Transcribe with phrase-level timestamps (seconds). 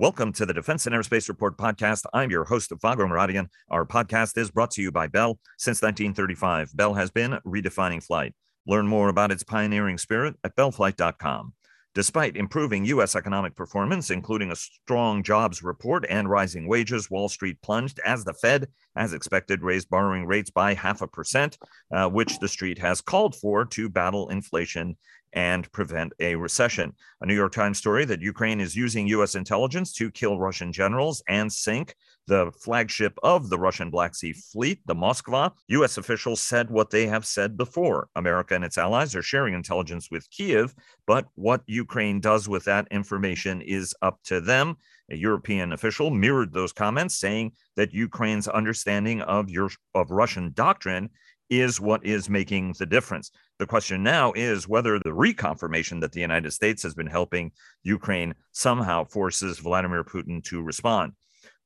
[0.00, 2.04] Welcome to the Defense and Aerospace Report podcast.
[2.14, 3.48] I'm your host, Vago Muradian.
[3.68, 5.40] Our podcast is brought to you by Bell.
[5.58, 8.32] Since 1935, Bell has been redefining flight.
[8.64, 11.52] Learn more about its pioneering spirit at bellflight.com.
[11.96, 13.16] Despite improving U.S.
[13.16, 18.34] economic performance, including a strong jobs report and rising wages, Wall Street plunged as the
[18.34, 21.58] Fed, as expected, raised borrowing rates by half a percent,
[21.92, 24.96] uh, which the street has called for to battle inflation
[25.32, 26.92] and prevent a recession.
[27.20, 29.34] A New York Times story that Ukraine is using U.S.
[29.34, 31.94] intelligence to kill Russian generals and sink
[32.26, 35.52] the flagship of the Russian Black Sea Fleet, the Moskva.
[35.68, 35.96] U.S.
[35.96, 38.08] officials said what they have said before.
[38.16, 40.74] America and its allies are sharing intelligence with Kiev,
[41.06, 44.76] but what Ukraine does with that information is up to them.
[45.10, 51.08] A European official mirrored those comments, saying that Ukraine's understanding of, your, of Russian doctrine
[51.50, 53.30] is what is making the difference.
[53.58, 57.52] The question now is whether the reconfirmation that the United States has been helping
[57.82, 61.12] Ukraine somehow forces Vladimir Putin to respond.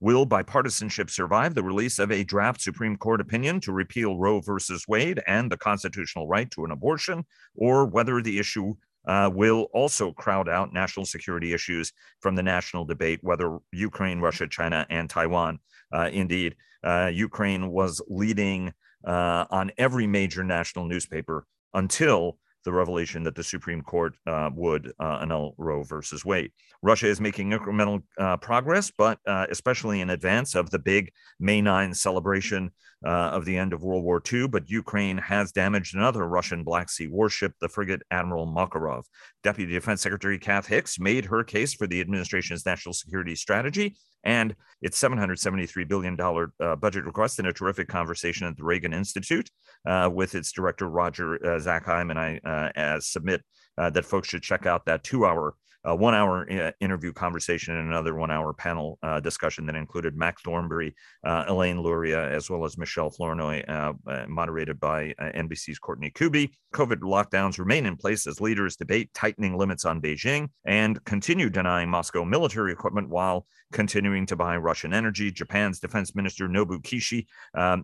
[0.01, 4.85] Will bipartisanship survive the release of a draft Supreme Court opinion to repeal Roe versus
[4.89, 8.75] Wade and the constitutional right to an abortion, or whether the issue
[9.07, 14.49] uh, will also crowd out national security issues from the national debate, whether Ukraine, Russia,
[14.49, 15.59] China, and Taiwan.
[15.93, 18.73] Uh, indeed, uh, Ukraine was leading
[19.05, 24.93] uh, on every major national newspaper until the revelation that the Supreme Court uh, would
[25.01, 26.53] uh, annul Roe versus Wade.
[26.83, 31.61] Russia is making incremental uh, progress, but uh, especially in advance of the big May
[31.61, 32.71] 9 celebration
[33.05, 34.49] uh, of the end of World War II.
[34.49, 39.05] But Ukraine has damaged another Russian Black Sea warship, the frigate Admiral Makarov.
[39.43, 44.55] Deputy Defense Secretary Kath Hicks made her case for the administration's national security strategy and
[44.81, 49.51] its $773 billion uh, budget request in a terrific conversation at the Reagan Institute
[49.87, 52.11] uh, with its director, Roger uh, Zakheim.
[52.11, 53.43] And I uh, submit
[53.79, 57.77] uh, that folks should check out that two hour a one hour uh, interview conversation
[57.77, 60.95] and another one hour panel uh, discussion that included Mac Thornberry,
[61.25, 66.11] uh, Elaine Luria, as well as Michelle Flournoy, uh, uh, moderated by uh, NBC's Courtney
[66.11, 66.51] Kube.
[66.75, 71.89] COVID lockdowns remain in place as leaders debate tightening limits on Beijing and continue denying
[71.89, 75.31] Moscow military equipment while continuing to buy Russian energy.
[75.33, 77.27] Japan's Defense Minister Nobu Kishi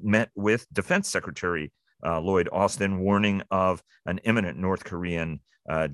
[0.03, 1.73] met with Defense Secretary
[2.05, 5.41] Lloyd Austin, warning of an imminent North Korean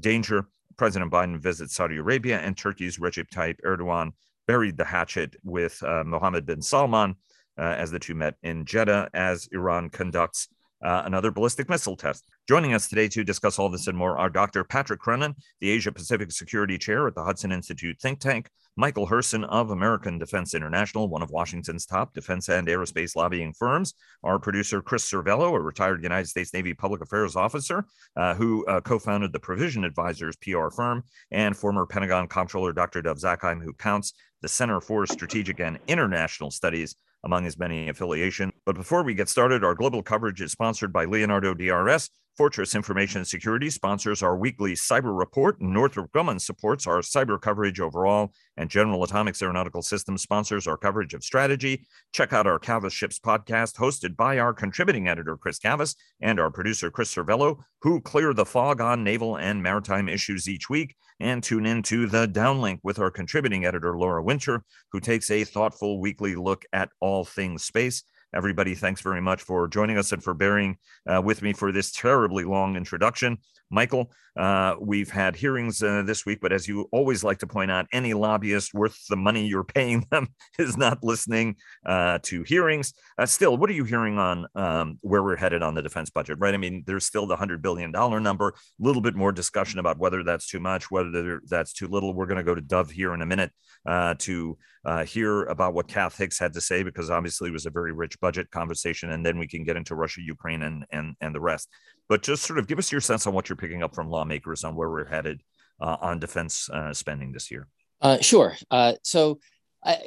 [0.00, 0.48] danger.
[0.76, 4.12] President Biden visits Saudi Arabia, and Turkey's Recep Tayyip Erdogan
[4.46, 7.16] buried the hatchet with uh, Mohammed bin Salman
[7.58, 10.48] uh, as the two met in Jeddah as Iran conducts
[10.82, 12.26] uh, another ballistic missile test.
[12.46, 14.64] Joining us today to discuss all this and more are Dr.
[14.64, 19.46] Patrick Cronin, the Asia Pacific Security Chair at the Hudson Institute think tank, Michael Herson
[19.48, 23.94] of American Defense International, one of Washington's top defense and aerospace lobbying firms.
[24.22, 28.82] Our producer, Chris Servello, a retired United States Navy public affairs officer uh, who uh,
[28.82, 33.00] co founded the Provision Advisors PR firm, and former Pentagon Comptroller Dr.
[33.00, 34.12] Dov Zakheim, who counts
[34.42, 36.94] the Center for Strategic and International Studies
[37.24, 38.52] among his many affiliations.
[38.66, 42.10] But before we get started, our global coverage is sponsored by Leonardo DRS.
[42.36, 45.62] Fortress Information Security sponsors our weekly cyber report.
[45.62, 51.14] Northrop Grumman supports our cyber coverage overall, and General Atomics Aeronautical Systems sponsors our coverage
[51.14, 51.86] of strategy.
[52.12, 56.50] Check out our Cavas Ships podcast, hosted by our contributing editor, Chris Cavas, and our
[56.50, 60.96] producer, Chris Servello, who clear the fog on naval and maritime issues each week.
[61.20, 65.44] And tune in to the downlink with our contributing editor, Laura Winter, who takes a
[65.44, 68.02] thoughtful weekly look at all things space.
[68.34, 71.92] Everybody, thanks very much for joining us and for bearing uh, with me for this
[71.92, 73.38] terribly long introduction.
[73.70, 77.70] Michael, uh, we've had hearings uh, this week, but as you always like to point
[77.70, 80.28] out, any lobbyist worth the money you're paying them
[80.58, 81.54] is not listening
[81.86, 82.92] uh, to hearings.
[83.18, 86.38] Uh, still, what are you hearing on um, where we're headed on the defense budget,
[86.40, 86.54] right?
[86.54, 88.52] I mean, there's still the $100 billion number, a
[88.84, 92.14] little bit more discussion about whether that's too much, whether that's too little.
[92.14, 93.52] We're going to go to Dov here in a minute
[93.86, 97.66] uh, to uh, hear about what Kath Hicks had to say, because obviously it was
[97.66, 99.10] a very rich budget conversation.
[99.10, 101.68] And then we can get into Russia, Ukraine, and, and, and the rest
[102.08, 104.64] but just sort of give us your sense on what you're picking up from lawmakers
[104.64, 105.42] on where we're headed
[105.80, 107.66] uh, on defense uh, spending this year.
[108.00, 108.54] Uh, sure.
[108.70, 109.38] Uh, so,
[109.84, 109.98] I,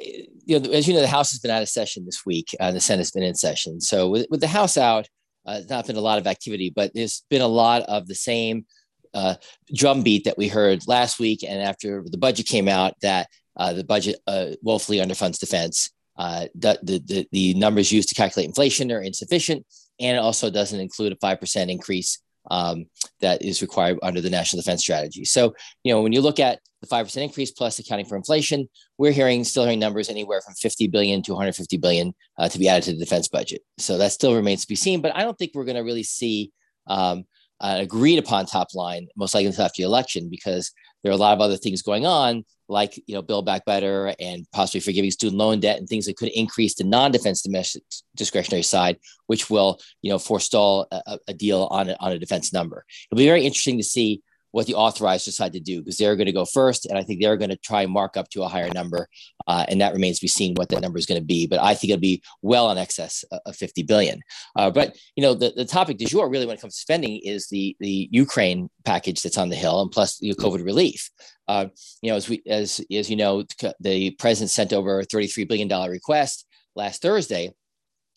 [0.44, 2.54] you know, as you know, the House has been out of session this week.
[2.58, 3.80] Uh, the Senate's been in session.
[3.80, 5.08] So, with, with the House out,
[5.46, 8.66] uh, not been a lot of activity, but there's been a lot of the same
[9.74, 13.26] drumbeat that we heard last week and after the budget came out that
[13.58, 14.20] the budget
[14.62, 15.90] woefully underfunds defense.
[16.16, 19.66] the, the, the numbers used to calculate inflation are insufficient
[20.00, 22.18] and it also doesn't include a 5% increase
[22.50, 22.86] um,
[23.20, 25.24] that is required under the national defense strategy.
[25.24, 29.12] So, you know, when you look at the 5% increase plus accounting for inflation, we're
[29.12, 32.84] hearing still hearing numbers anywhere from 50 billion to 150 billion uh, to be added
[32.84, 33.62] to the defense budget.
[33.78, 36.04] So that still remains to be seen, but I don't think we're going to really
[36.04, 36.52] see
[36.86, 37.24] um,
[37.60, 40.72] an agreed upon top line most likely after the election because
[41.02, 44.14] there are a lot of other things going on, like you know, Build Back Better
[44.18, 47.44] and possibly forgiving student loan debt and things that could increase the non-defense
[48.16, 52.52] discretionary side, which will you know forestall a, a deal on a, on a defense
[52.52, 52.84] number.
[53.10, 54.22] It'll be very interesting to see
[54.52, 57.20] what the authorized decide to do because they're going to go first, and I think
[57.20, 59.08] they're going to try and mark up to a higher number,
[59.46, 61.46] uh, and that remains to be seen what that number is going to be.
[61.46, 64.20] But I think it'll be well in excess of 50 billion.
[64.56, 67.20] Uh, but you know, the, the topic du jour really when it comes to spending
[67.24, 71.10] is the the Ukraine package that's on the hill, and plus the COVID relief.
[71.46, 71.66] Uh,
[72.02, 73.44] you know, as we as as you know,
[73.80, 77.52] the president sent over a 33 billion dollar request last Thursday,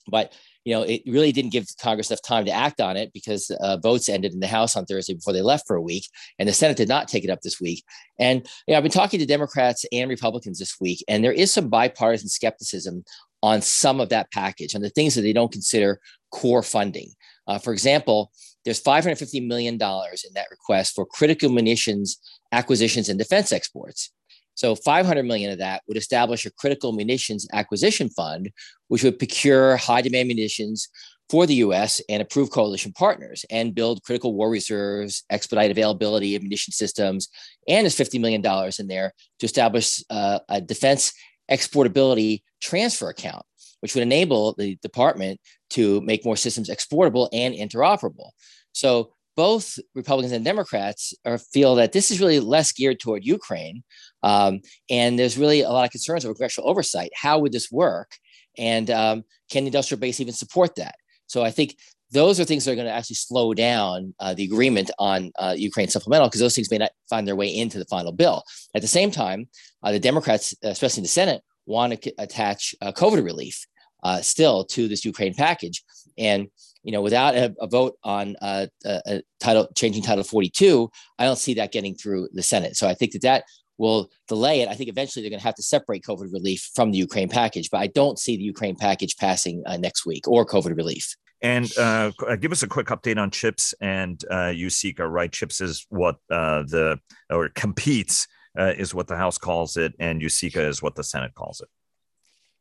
[0.07, 3.49] but you know, it really didn't give Congress enough time to act on it because
[3.61, 6.47] uh, votes ended in the House on Thursday before they left for a week, and
[6.47, 7.83] the Senate did not take it up this week.
[8.19, 11.51] And you know, I've been talking to Democrats and Republicans this week, and there is
[11.51, 13.03] some bipartisan skepticism
[13.43, 15.99] on some of that package, and the things that they don't consider
[16.31, 17.09] core funding.
[17.47, 18.31] Uh, for example,
[18.63, 22.19] there's $550 million in that request for critical munitions
[22.51, 24.11] acquisitions and defense exports.
[24.55, 28.51] So 500 million of that would establish a critical munitions acquisition fund,
[28.89, 30.89] which would procure high demand munitions
[31.29, 36.43] for the US and approve coalition partners and build critical war reserves, expedite availability of
[36.43, 37.29] munition systems,
[37.69, 38.43] and there's $50 million
[38.77, 41.13] in there to establish uh, a defense
[41.49, 43.45] exportability transfer account,
[43.79, 45.39] which would enable the department
[45.69, 48.31] to make more systems exportable and interoperable.
[48.73, 53.83] So both Republicans and Democrats are, feel that this is really less geared toward Ukraine.
[54.23, 57.11] Um, and there's really a lot of concerns over congressional oversight.
[57.15, 58.11] How would this work?
[58.57, 60.95] And um, can the industrial base even support that?
[61.27, 61.77] So I think
[62.11, 65.55] those are things that are going to actually slow down uh, the agreement on uh,
[65.57, 68.43] Ukraine supplemental because those things may not find their way into the final bill.
[68.75, 69.47] At the same time,
[69.81, 73.65] uh, the Democrats, especially in the Senate, want to attach uh, COVID relief
[74.03, 75.83] uh, still to this Ukraine package.
[76.17, 76.47] And
[76.83, 80.89] you know, without a, a vote on uh, a, title changing Title 42,
[81.19, 82.75] I don't see that getting through the Senate.
[82.75, 83.43] So I think that that
[83.81, 84.69] will delay it.
[84.69, 87.69] I think eventually they're going to have to separate COVID relief from the Ukraine package,
[87.69, 91.15] but I don't see the Ukraine package passing uh, next week or COVID relief.
[91.41, 95.31] And uh, uh give us a quick update on CHIPS and uh, USICA, right?
[95.31, 96.99] CHIPS is what uh, the
[97.31, 101.33] or competes uh, is what the House calls it, and USICA is what the Senate
[101.33, 101.69] calls it.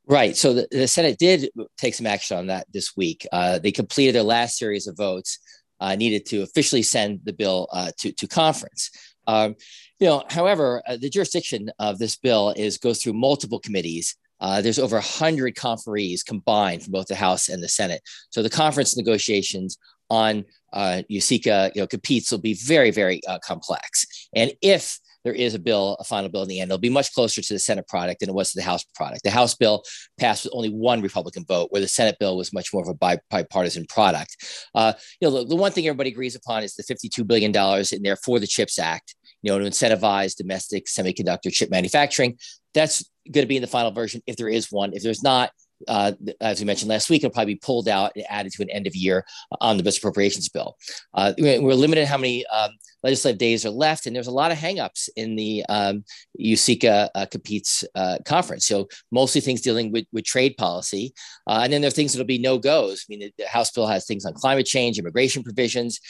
[0.06, 0.36] Right.
[0.36, 3.26] So the, the, Senate did take some action on that this week.
[3.30, 5.38] Uh, they completed their last series of votes
[5.80, 8.90] uh, needed to officially send the bill uh, to, to conference.
[9.26, 9.54] Um,
[9.98, 14.16] you know, however, uh, the jurisdiction of this bill is goes through multiple committees.
[14.40, 18.00] Uh, there's over 100 conferees combined from both the House and the Senate.
[18.30, 19.76] So the conference negotiations
[20.08, 24.06] on uh, USICA, you know, competes will be very, very complex.
[24.34, 26.70] And if there is a bill, a final bill in the end.
[26.70, 29.22] It'll be much closer to the Senate product than it was to the House product.
[29.22, 29.82] The House bill
[30.18, 33.18] passed with only one Republican vote, where the Senate bill was much more of a
[33.30, 34.36] bipartisan product.
[34.74, 37.54] Uh, you know, the, one thing everybody agrees upon is the $52 billion
[37.92, 42.38] in there for the CHIPS Act, you know, to incentivize domestic semiconductor chip manufacturing.
[42.74, 44.92] That's going to be in the final version if there is one.
[44.94, 45.50] If there's not,
[45.88, 48.70] uh, as we mentioned last week, it'll probably be pulled out and added to an
[48.70, 50.76] end of year on omnibus appropriations bill.
[51.14, 52.70] Uh, we're limited how many um,
[53.02, 56.04] legislative days are left, and there's a lot of hangups in the um,
[56.40, 58.66] USICA uh, competes uh, conference.
[58.66, 61.14] So mostly things dealing with, with trade policy,
[61.46, 63.04] uh, and then there are things that'll be no goes.
[63.04, 66.00] I mean, the, the House bill has things on climate change, immigration provisions.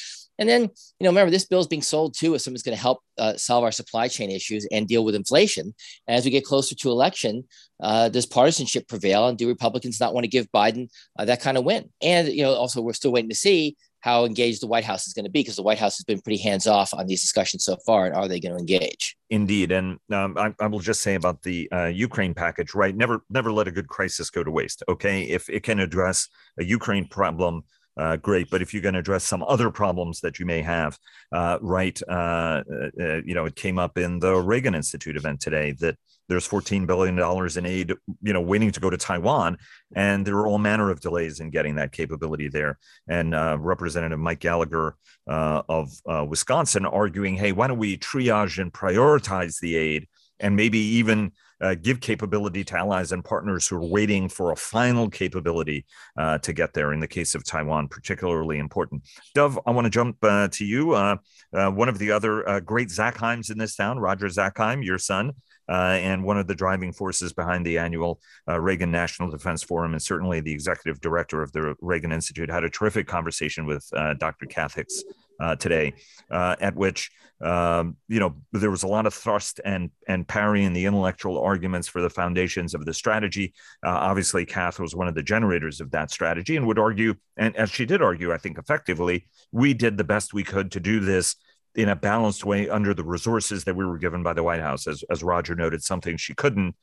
[0.41, 2.83] And then, you know, remember this bill is being sold too as something's going to
[2.83, 5.75] help uh, solve our supply chain issues and deal with inflation.
[6.09, 7.45] And as we get closer to election,
[7.81, 11.59] uh, does partisanship prevail, and do Republicans not want to give Biden uh, that kind
[11.59, 11.91] of win?
[12.03, 15.13] And you know, also we're still waiting to see how engaged the White House is
[15.13, 17.65] going to be because the White House has been pretty hands off on these discussions
[17.65, 18.07] so far.
[18.07, 19.17] And are they going to engage?
[19.29, 22.97] Indeed, and um, I, I, will just say about the uh, Ukraine package, right?
[22.97, 24.83] Never, never let a good crisis go to waste.
[24.89, 26.29] Okay, if it can address
[26.59, 27.63] a Ukraine problem
[28.01, 28.49] uh, great.
[28.51, 30.99] But if you're going to address some other problems that you may have,
[31.33, 32.63] uh, right, uh,
[32.99, 35.97] uh, you know, it came up in the Reagan Institute event today that
[36.29, 37.93] there's 14 billion dollars in aid,
[38.23, 39.59] you know, waiting to go to Taiwan,
[39.95, 42.79] and there are all manner of delays in getting that capability there.
[43.09, 44.97] And uh, Representative Mike Gallagher
[45.29, 45.91] uh, of
[46.29, 51.75] Wisconsin arguing, hey, why don't we triage and prioritize the aid, and maybe even uh,
[51.75, 55.85] give capability to allies and partners who are waiting for a final capability
[56.17, 56.93] uh, to get there.
[56.93, 59.03] In the case of Taiwan, particularly important.
[59.35, 60.93] Dov, I want to jump uh, to you.
[60.93, 61.17] Uh,
[61.53, 65.33] uh, one of the other uh, great Zakheims in this town, Roger Zakheim, your son.
[65.69, 70.41] and one of the driving forces behind the annual Reagan National Defense Forum, and certainly
[70.41, 73.89] the executive director of the Reagan Institute, had a terrific conversation with
[74.19, 74.47] Dr.
[74.75, 75.05] Hicks
[75.41, 75.95] uh, today,
[76.31, 77.11] uh, at which
[77.43, 81.89] um, you know there was a lot of thrust and and parrying the intellectual arguments
[81.89, 83.55] for the foundations of the strategy.
[83.85, 87.57] Uh, obviously, Kath was one of the generators of that strategy and would argue, and
[87.57, 91.01] as she did argue, I think effectively, we did the best we could to do
[91.01, 91.37] this
[91.75, 94.87] in a balanced way under the resources that we were given by the White House.
[94.87, 96.75] As, as Roger noted, something she couldn't,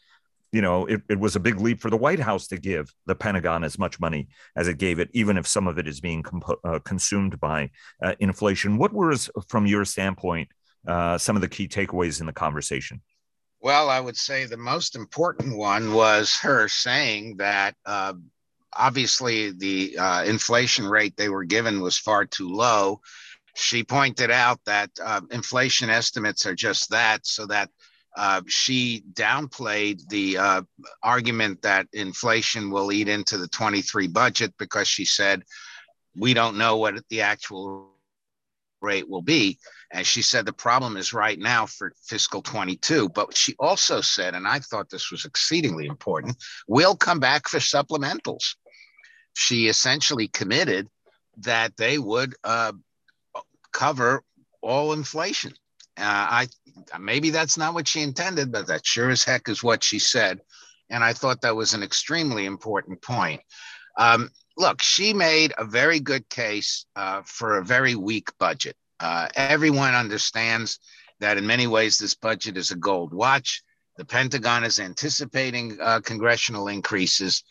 [0.51, 3.15] you know, it, it was a big leap for the White House to give the
[3.15, 6.23] Pentagon as much money as it gave it, even if some of it is being
[6.23, 7.69] compo- uh, consumed by
[8.01, 8.77] uh, inflation.
[8.77, 9.13] What were,
[9.47, 10.49] from your standpoint,
[10.87, 13.01] uh, some of the key takeaways in the conversation?
[13.59, 18.13] Well, I would say the most important one was her saying that uh,
[18.71, 23.01] obviously the uh, inflation rate they were given was far too low.
[23.55, 27.71] She pointed out that uh, inflation estimates are just that, so that
[28.17, 30.61] uh, she downplayed the uh,
[31.03, 35.43] argument that inflation will eat into the 23 budget because she said
[36.15, 37.91] we don't know what the actual
[38.81, 39.59] rate will be.
[39.91, 43.09] And she said the problem is right now for fiscal 22.
[43.09, 47.59] But she also said, and I thought this was exceedingly important, we'll come back for
[47.59, 48.55] supplementals.
[49.33, 50.89] She essentially committed
[51.37, 52.73] that they would uh,
[53.71, 54.23] cover
[54.61, 55.53] all inflation.
[55.97, 56.47] Uh, I
[56.99, 60.39] maybe that's not what she intended, but that sure as heck is what she said,
[60.89, 63.41] and I thought that was an extremely important point.
[63.97, 68.75] Um, look, she made a very good case uh, for a very weak budget.
[68.99, 70.79] Uh, everyone understands
[71.19, 73.63] that in many ways this budget is a gold watch.
[73.97, 77.43] The Pentagon is anticipating uh, congressional increases,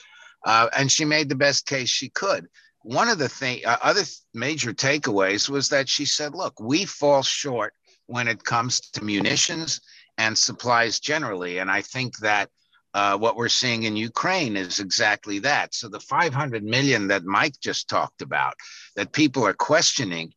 [0.45, 2.47] uh, and she made the best case she could.
[2.83, 4.03] One of the thing, uh, other
[4.33, 7.75] major takeaways was that she said, "Look, we fall short
[8.07, 9.81] when it comes to munitions
[10.19, 12.51] and supplies generally," and I think that
[12.97, 15.75] uh, what we're seeing in Ukraine is exactly that.
[15.75, 18.55] So the 500 million that Mike just talked about,
[18.95, 20.33] that people are questioning,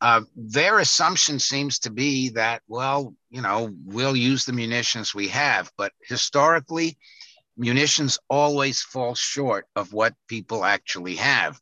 [0.00, 5.26] uh, their assumption seems to be that, well, you know, we'll use the munitions we
[5.26, 5.72] have.
[5.76, 6.96] But historically,
[7.56, 11.60] munitions always fall short of what people actually have.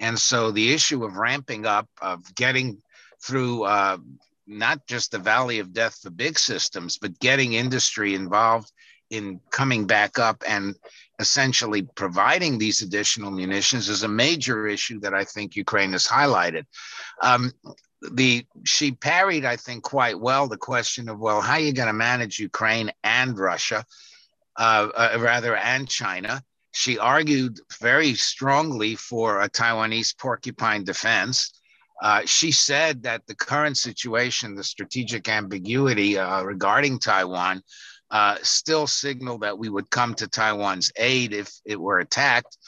[0.00, 2.82] And so the issue of ramping up, of getting
[3.24, 3.98] through uh,
[4.46, 8.72] not just the valley of death for big systems, but getting industry involved
[9.10, 10.74] in coming back up and
[11.18, 16.64] essentially providing these additional munitions is a major issue that I think Ukraine has highlighted.
[17.22, 17.52] Um,
[18.10, 21.86] the she parried, I think, quite well the question of well, how are you going
[21.86, 23.84] to manage Ukraine and Russia,
[24.56, 26.42] uh, uh, rather, and China?
[26.72, 31.52] She argued very strongly for a Taiwanese porcupine defense.
[32.02, 37.62] Uh, she said that the current situation, the strategic ambiguity uh, regarding Taiwan,
[38.10, 42.58] uh, still signal that we would come to Taiwan's aid if it were attacked.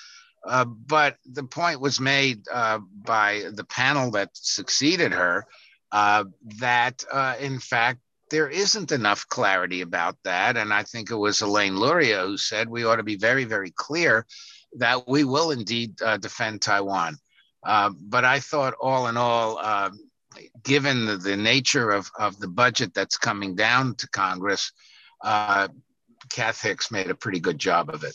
[0.46, 5.44] Uh, but the point was made uh, by the panel that succeeded her
[5.90, 7.04] that,
[7.40, 7.98] in fact,
[8.30, 10.56] there isn't enough clarity about that.
[10.56, 13.72] And I think it was Elaine Luria who said we ought to be very, very
[13.76, 14.26] clear
[14.78, 17.16] that we will indeed defend Taiwan.
[17.64, 19.90] But I thought, all in all,
[20.62, 24.72] given the, the nature of, of the budget that's coming down to Congress,
[25.22, 25.68] uh,
[26.30, 28.14] Kath Hicks made a pretty good job of it.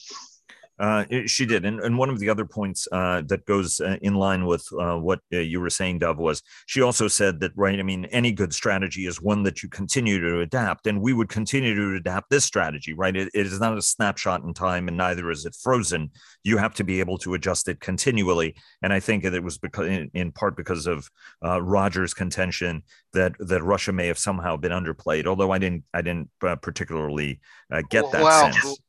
[0.79, 4.15] Uh, she did, and, and one of the other points uh, that goes uh, in
[4.15, 7.77] line with uh, what uh, you were saying, Dov, was she also said that right.
[7.77, 11.27] I mean, any good strategy is one that you continue to adapt, and we would
[11.27, 12.93] continue to adapt this strategy.
[12.93, 16.11] Right, it, it is not a snapshot in time, and neither is it frozen.
[16.43, 19.57] You have to be able to adjust it continually, and I think that it was
[19.57, 21.09] because, in, in part, because of
[21.43, 25.27] uh, Roger's contention that that Russia may have somehow been underplayed.
[25.27, 27.41] Although I didn't, I didn't particularly
[27.89, 28.79] get that well, sense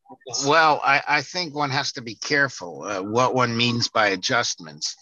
[0.46, 4.96] well, I, I, think one has to be careful uh, what one means by adjustments.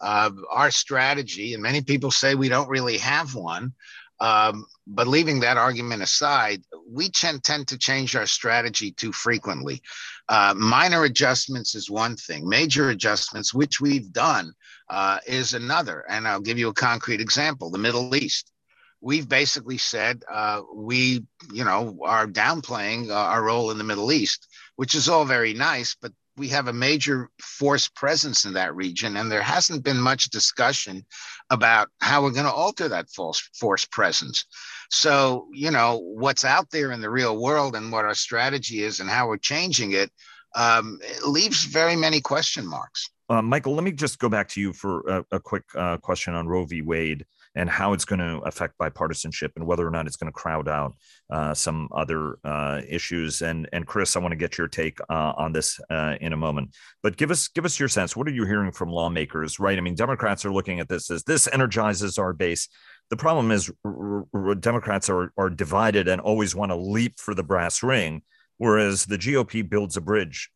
[0.00, 3.72] Uh, our strategy, and many people say we don't really have one,
[4.20, 9.82] um, but leaving that argument aside, we tend, tend to change our strategy too frequently.
[10.28, 14.52] Uh, minor adjustments is one thing, major adjustments, which we've done,
[14.88, 16.04] uh, is another.
[16.08, 18.52] And I'll give you a concrete example the Middle East
[19.00, 24.12] we've basically said uh, we, you know, are downplaying uh, our role in the Middle
[24.12, 24.46] East,
[24.80, 29.18] which is all very nice, but we have a major force presence in that region,
[29.18, 31.04] and there hasn't been much discussion
[31.50, 34.46] about how we're going to alter that false force presence.
[34.88, 39.00] So, you know, what's out there in the real world and what our strategy is
[39.00, 40.10] and how we're changing it,
[40.56, 43.10] um, it leaves very many question marks.
[43.28, 46.32] Uh, Michael, let me just go back to you for a, a quick uh, question
[46.32, 46.80] on Roe v.
[46.80, 50.32] Wade and how it's going to affect bipartisanship and whether or not it's going to
[50.32, 50.96] crowd out
[51.30, 53.42] uh, some other uh, issues.
[53.42, 56.36] And and Chris, I want to get your take uh, on this uh, in a
[56.36, 56.74] moment.
[57.02, 58.16] But give us give us your sense.
[58.16, 59.58] What are you hearing from lawmakers?
[59.58, 59.76] Right?
[59.76, 62.68] I mean, Democrats are looking at this as this energizes our base.
[63.10, 67.34] The problem is r- r- Democrats are are divided and always want to leap for
[67.34, 68.22] the brass ring,
[68.58, 70.50] whereas the GOP builds a bridge.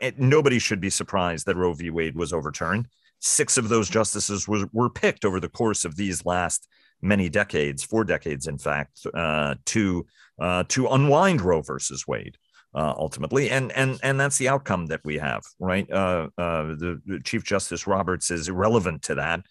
[0.00, 1.90] It, nobody should be surprised that Roe v.
[1.90, 2.88] Wade was overturned
[3.20, 6.68] six of those justices were, were picked over the course of these last
[7.02, 10.06] many decades, four decades, in fact, uh, to
[10.40, 12.36] uh, to unwind Roe versus Wade.
[12.74, 15.88] Uh, ultimately, and and and that's the outcome that we have, right?
[15.92, 19.42] Uh, uh, the, the, Chief Justice Roberts is irrelevant to that.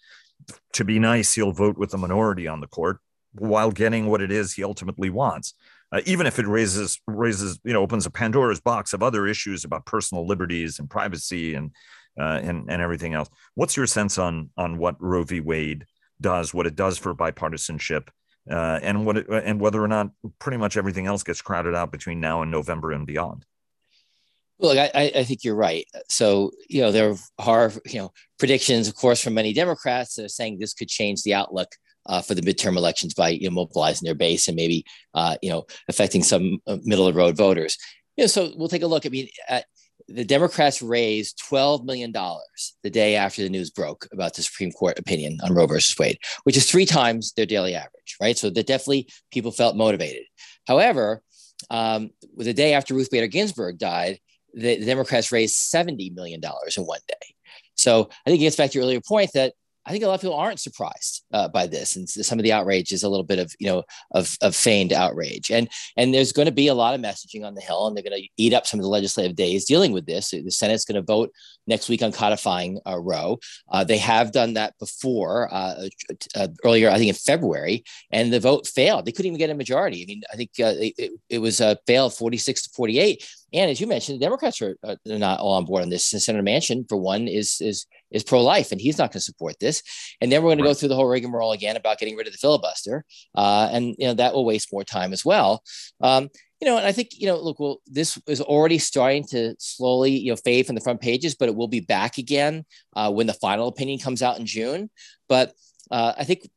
[0.74, 2.98] To be nice, he'll vote with the minority on the court
[3.32, 5.54] while getting what it is he ultimately wants,
[5.90, 9.64] uh, even if it raises raises you know opens a Pandora's box of other issues
[9.64, 11.70] about personal liberties and privacy and
[12.18, 13.28] uh, and and everything else.
[13.54, 15.40] What's your sense on on what Roe v.
[15.40, 15.86] Wade
[16.20, 18.08] does, what it does for bipartisanship?
[18.50, 21.92] uh, and what it, and whether or not pretty much everything else gets crowded out
[21.92, 23.44] between now and November and beyond.
[24.60, 25.84] Look, I, I think you're right.
[26.08, 30.28] So, you know, there are, you know, predictions, of course, from many Democrats that are
[30.28, 31.68] saying this could change the outlook
[32.06, 35.50] uh, for the midterm elections by you know, mobilizing their base and maybe, uh, you
[35.50, 37.76] know, affecting some uh, middle of road voters.
[38.16, 39.06] You know, so we'll take a look.
[39.06, 39.64] I mean, at,
[40.08, 44.98] the Democrats raised $12 million the day after the news broke about the Supreme Court
[44.98, 48.36] opinion on Roe versus Wade, which is three times their daily average, right?
[48.36, 50.24] So that definitely people felt motivated.
[50.66, 51.22] However,
[51.70, 54.18] um, the day after Ruth Bader Ginsburg died,
[54.52, 56.40] the, the Democrats raised $70 million
[56.76, 57.34] in one day.
[57.74, 59.54] So I think it gets back to your earlier point that
[59.86, 62.52] I think a lot of people aren't surprised uh, by this, and some of the
[62.52, 66.32] outrage is a little bit of you know of, of feigned outrage, and and there's
[66.32, 68.54] going to be a lot of messaging on the Hill, and they're going to eat
[68.54, 70.30] up some of the legislative days dealing with this.
[70.30, 71.30] The Senate's going to vote
[71.66, 73.38] next week on codifying uh, Roe.
[73.70, 75.88] Uh, they have done that before uh,
[76.34, 79.04] uh, earlier, I think in February, and the vote failed.
[79.04, 80.02] They couldn't even get a majority.
[80.02, 83.26] I mean, I think uh, it, it was a fail 46 to 48.
[83.54, 86.04] And as you mentioned, the Democrats are, are not all on board on this.
[86.04, 89.54] Senator Manchin, for one, is is is pro life, and he's not going to support
[89.60, 89.82] this.
[90.20, 90.64] And then we're going right.
[90.64, 93.04] to go through the whole rigmarole again about getting rid of the filibuster,
[93.36, 95.62] uh, and you know that will waste more time as well.
[96.00, 96.28] Um,
[96.60, 100.18] you know, and I think you know, look, well, this is already starting to slowly
[100.18, 102.64] you know fade from the front pages, but it will be back again
[102.96, 104.90] uh, when the final opinion comes out in June.
[105.28, 105.52] But
[105.90, 106.48] uh, I think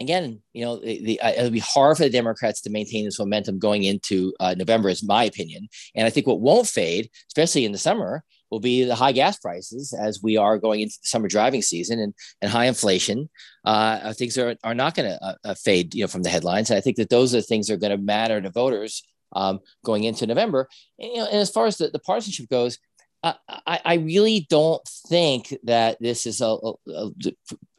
[0.00, 3.18] again, you know, the, the, uh, it'll be hard for the Democrats to maintain this
[3.18, 5.68] momentum going into uh, November, is my opinion.
[5.94, 9.38] And I think what won't fade, especially in the summer, will be the high gas
[9.38, 13.28] prices as we are going into the summer driving season and, and high inflation.
[13.64, 16.70] Uh, things are, are not going to uh, uh, fade, you know, from the headlines.
[16.70, 19.02] And I think that those are the things that are going to matter to voters
[19.34, 20.68] um, going into November.
[20.98, 22.78] And, you know, and as far as the, the partisanship goes,
[23.22, 27.10] I, I, really don't think that this is a, a, a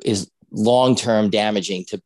[0.04, 2.02] is long-term damaging to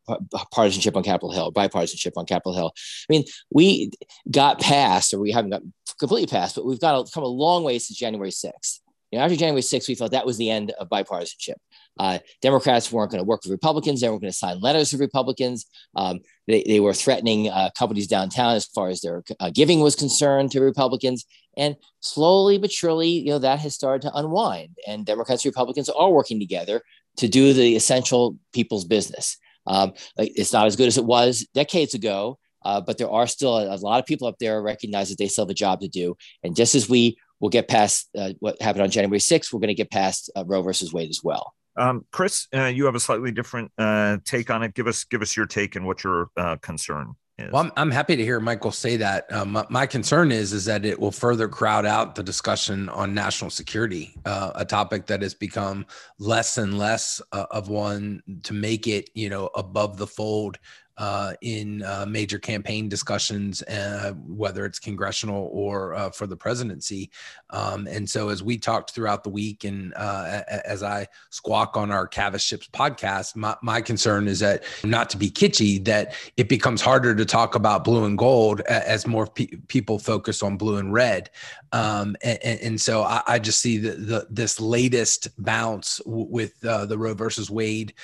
[0.52, 2.72] partisanship on Capitol Hill, bipartisanship on Capitol Hill.
[2.76, 3.90] I mean, we
[4.30, 5.62] got past, or we haven't got
[5.98, 8.80] completely past, but we've got to come a long way since January 6th.
[9.10, 11.56] You know, after January 6th, we felt that was the end of bipartisanship.
[11.98, 14.00] Uh, Democrats weren't going to work with Republicans.
[14.00, 15.66] They weren't going to sign letters to Republicans.
[15.94, 19.96] Um, they, they were threatening uh, companies downtown as far as their uh, giving was
[19.96, 21.26] concerned to Republicans.
[21.56, 24.78] And slowly but surely, you know, that has started to unwind.
[24.86, 26.80] And Democrats and Republicans are working together
[27.16, 29.36] to do the essential people's business.
[29.66, 33.56] Um, it's not as good as it was decades ago, uh, but there are still
[33.56, 35.88] a, a, lot of people up there recognize that they still have a job to
[35.88, 36.16] do.
[36.42, 39.68] And just as we will get past uh, what happened on January 6th, we're going
[39.68, 41.54] to get past uh, Roe versus Wade as well.
[41.76, 44.74] Um, Chris, uh, you have a slightly different uh, take on it.
[44.74, 47.52] Give us give us your take and what your uh, concern is.
[47.52, 49.30] Well, I'm, I'm happy to hear Michael say that.
[49.32, 53.14] Um, my, my, concern is is that it will further crowd out the discussion on
[53.14, 55.86] national security, uh, a topic that has become
[56.18, 60.58] less and less uh, of one to make it, you know, above the fold
[61.02, 67.10] uh, in uh, major campaign discussions, uh, whether it's congressional or uh, for the presidency.
[67.50, 71.90] Um, and so, as we talked throughout the week, and uh, as I squawk on
[71.90, 76.48] our Cavas Ships podcast, my, my concern is that not to be kitschy, that it
[76.48, 80.76] becomes harder to talk about blue and gold as more pe- people focus on blue
[80.76, 81.30] and red.
[81.72, 86.62] Um, and, and, so, I, I, just see the, the, this latest bounce w- with
[86.66, 87.94] uh, the Roe versus Wade,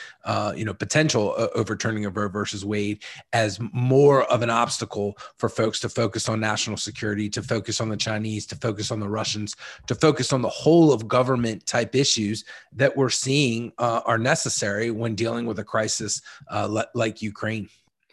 [0.56, 5.48] you know, potential overturning of Roe versus Wade Wade as more of an obstacle for
[5.48, 9.08] folks to focus on national security, to focus on the Chinese, to focus on the
[9.08, 14.18] Russians, to focus on the whole of government type issues that we're seeing uh, are
[14.18, 16.20] necessary when dealing with a crisis
[16.50, 17.68] uh, like Ukraine.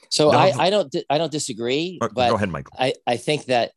[0.09, 2.77] So no, I, I don't I don't disagree, uh, but go ahead, Michael.
[2.79, 3.71] I, I think that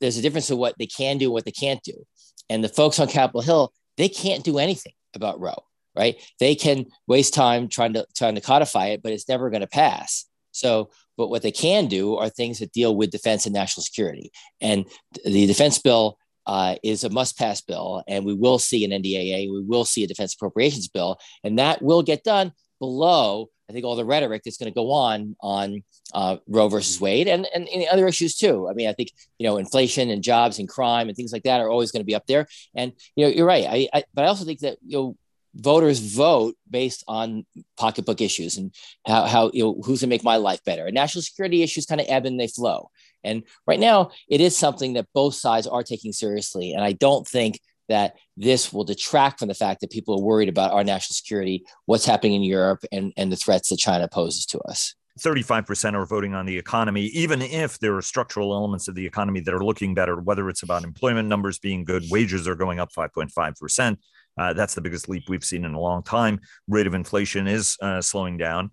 [0.00, 2.04] there's a difference in what they can do and what they can't do.
[2.48, 5.62] And the folks on Capitol Hill, they can't do anything about Roe,
[5.94, 6.16] right?
[6.40, 9.66] They can waste time trying to trying to codify it, but it's never going to
[9.68, 10.26] pass.
[10.54, 14.30] So, but what they can do are things that deal with defense and national security.
[14.60, 14.86] And
[15.24, 19.50] the defense bill uh, is a must pass bill, and we will see an NDAA,
[19.50, 23.48] we will see a defense appropriations bill, and that will get done below.
[23.68, 27.28] I think all the rhetoric that's going to go on on uh, Roe versus Wade
[27.28, 28.68] and, and, and other issues too.
[28.68, 31.60] I mean, I think you know inflation and jobs and crime and things like that
[31.60, 32.46] are always going to be up there.
[32.74, 33.64] And you know, you're right.
[33.66, 35.16] I, I but I also think that you know
[35.54, 38.74] voters vote based on pocketbook issues and
[39.06, 40.86] how, how you know who's going to make my life better.
[40.86, 42.90] And national security issues kind of ebb and they flow.
[43.22, 46.72] And right now, it is something that both sides are taking seriously.
[46.72, 50.48] And I don't think that this will detract from the fact that people are worried
[50.48, 54.46] about our national security, what's happening in Europe, and, and the threats that China poses
[54.46, 54.94] to us.
[55.20, 59.40] 35% are voting on the economy, even if there are structural elements of the economy
[59.40, 62.92] that are looking better, whether it's about employment numbers being good, wages are going up
[62.92, 63.96] 5.5%.
[64.36, 66.40] Uh, that's the biggest leap we've seen in a long time.
[66.68, 68.70] Rate of inflation is uh, slowing down.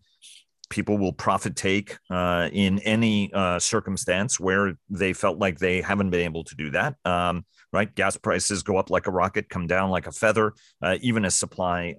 [0.70, 6.10] People will profit take uh, in any uh, circumstance where they felt like they haven't
[6.10, 6.96] been able to do that.
[7.04, 10.54] Um, right, gas prices go up like a rocket, come down like a feather.
[10.82, 11.94] Uh, even as supply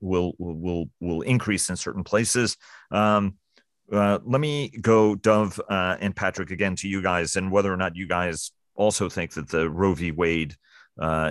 [0.00, 2.56] will will will increase in certain places.
[2.90, 3.36] Um,
[3.88, 8.08] let me go, Dov and Patrick, again to you guys, and whether or not you
[8.08, 10.10] guys also think that the Roe v.
[10.10, 10.56] Wade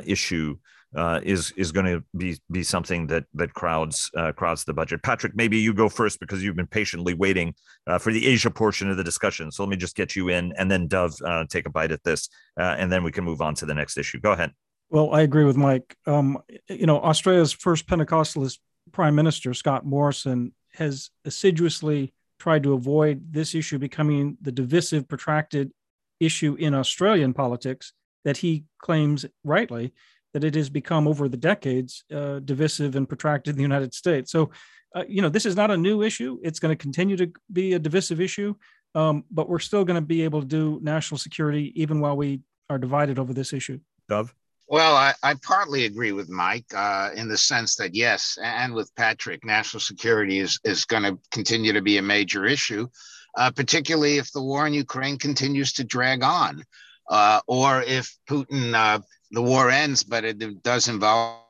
[0.06, 0.56] issue
[0.96, 5.04] uh, is is going to be be something that that crowds uh, crowds the budget.
[5.04, 7.54] Patrick, maybe you go first because you've been patiently waiting
[8.00, 9.52] for the Asia portion of the discussion.
[9.52, 11.16] So let me just get you in, and then Dov
[11.50, 14.20] take a bite at this, and then we can move on to the next issue.
[14.20, 14.52] Go ahead.
[14.90, 15.98] Well, I agree with Mike.
[16.06, 16.38] Um,
[16.70, 18.60] you know, Australia's first Pentecostalist
[18.92, 25.72] prime minister, Scott Morrison, has assiduously tried to avoid this issue becoming the divisive, protracted
[26.20, 29.94] issue in Australian politics that he claims rightly
[30.36, 34.34] that it has become over the decades uh, divisive and protracted in the United States.
[34.34, 34.52] So,
[34.94, 36.40] uh, you know, this is not a new issue.
[36.44, 38.54] It's going to continue to be a divisive issue,
[38.96, 42.42] um, but we're still going to be able to do national security even while we
[42.70, 43.80] are divided over this issue.
[44.10, 44.36] Dov?
[44.68, 48.94] Well, I, I partly agree with Mike uh, in the sense that yes, and with
[48.98, 52.90] Patrick, national security is is going to continue to be a major issue,
[53.38, 56.62] uh, particularly if the war in Ukraine continues to drag on,
[57.10, 59.00] uh, or if Putin uh,
[59.32, 61.42] the war ends, but it does involve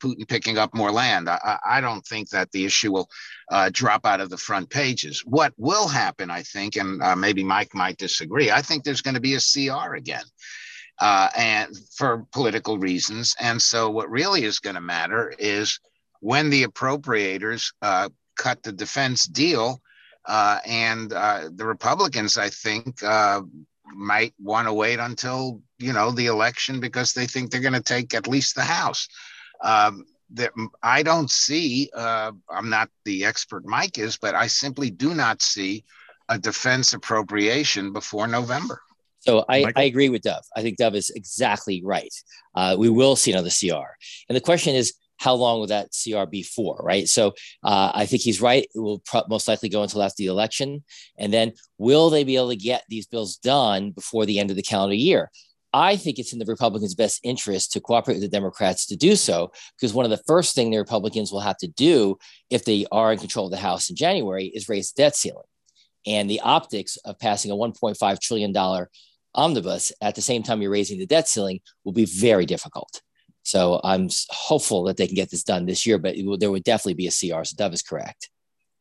[0.00, 1.28] Putin picking up more land.
[1.28, 3.08] I, I don't think that the issue will
[3.50, 5.24] uh, drop out of the front pages.
[5.24, 8.50] What will happen, I think, and uh, maybe Mike might disagree.
[8.50, 10.24] I think there's going to be a CR again
[11.00, 13.34] uh, and for political reasons.
[13.40, 15.80] And so, what really is going to matter is
[16.20, 19.80] when the appropriators uh, cut the defense deal,
[20.26, 23.42] uh, and uh, the Republicans, I think, uh,
[23.94, 27.80] might want to wait until you know the election because they think they're going to
[27.80, 29.08] take at least the House.
[29.62, 30.52] Um, that
[30.82, 31.90] I don't see.
[31.94, 35.84] Uh, I'm not the expert Mike is, but I simply do not see
[36.28, 38.80] a defense appropriation before November.
[39.20, 40.42] So I, I agree with Dov.
[40.56, 42.12] I think Dov is exactly right.
[42.56, 43.94] Uh, we will see another CR.
[44.28, 47.08] And the question is, how long will that CR be for, right?
[47.08, 47.28] So
[47.62, 48.66] uh, I think he's right.
[48.74, 50.82] It will pro- most likely go until after the election.
[51.16, 54.56] And then will they be able to get these bills done before the end of
[54.56, 55.30] the calendar year?
[55.72, 59.14] I think it's in the Republicans' best interest to cooperate with the Democrats to do
[59.14, 62.18] so, because one of the first thing the Republicans will have to do
[62.50, 65.46] if they are in control of the House in January is raise the debt ceiling.
[66.04, 68.86] And the optics of passing a $1.5 trillion
[69.36, 73.02] omnibus at the same time you're raising the debt ceiling will be very difficult.
[73.42, 76.64] So I'm hopeful that they can get this done this year, but will, there would
[76.64, 77.44] definitely be a CR.
[77.44, 78.30] So Dov is correct.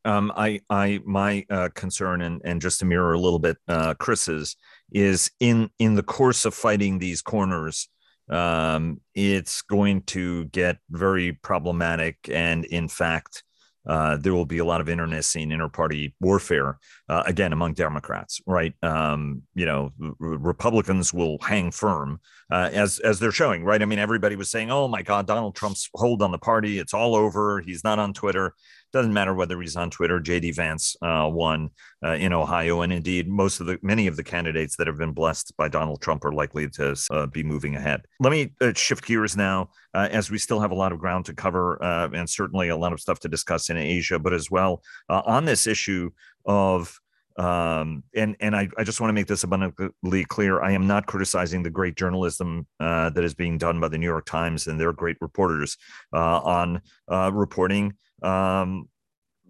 [0.03, 3.93] Um, I, I, my uh, concern, and and just to mirror a little bit, uh,
[3.95, 4.55] Chris's,
[4.91, 7.87] is in in the course of fighting these corners,
[8.29, 13.43] um, it's going to get very problematic, and in fact,
[13.85, 16.77] uh, there will be a lot of internecine inter-party warfare
[17.09, 18.73] uh, again among Democrats, right?
[18.83, 22.19] Um, you know, r- Republicans will hang firm
[22.51, 23.81] uh, as as they're showing, right?
[23.81, 26.93] I mean, everybody was saying, "Oh my God, Donald Trump's hold on the party; it's
[26.93, 27.61] all over.
[27.61, 28.53] He's not on Twitter."
[28.93, 30.19] Doesn't matter whether he's on Twitter.
[30.19, 31.69] JD Vance uh, won
[32.03, 35.13] uh, in Ohio, and indeed, most of the many of the candidates that have been
[35.13, 38.01] blessed by Donald Trump are likely to uh, be moving ahead.
[38.19, 41.25] Let me uh, shift gears now, uh, as we still have a lot of ground
[41.25, 44.51] to cover, uh, and certainly a lot of stuff to discuss in Asia, but as
[44.51, 46.09] well on this issue
[46.45, 46.99] of
[47.37, 50.61] um, and and I, I just want to make this abundantly clear.
[50.61, 54.05] I am not criticizing the great journalism uh, that is being done by the New
[54.05, 55.77] York Times and their great reporters
[56.13, 58.87] uh, on uh, reporting um,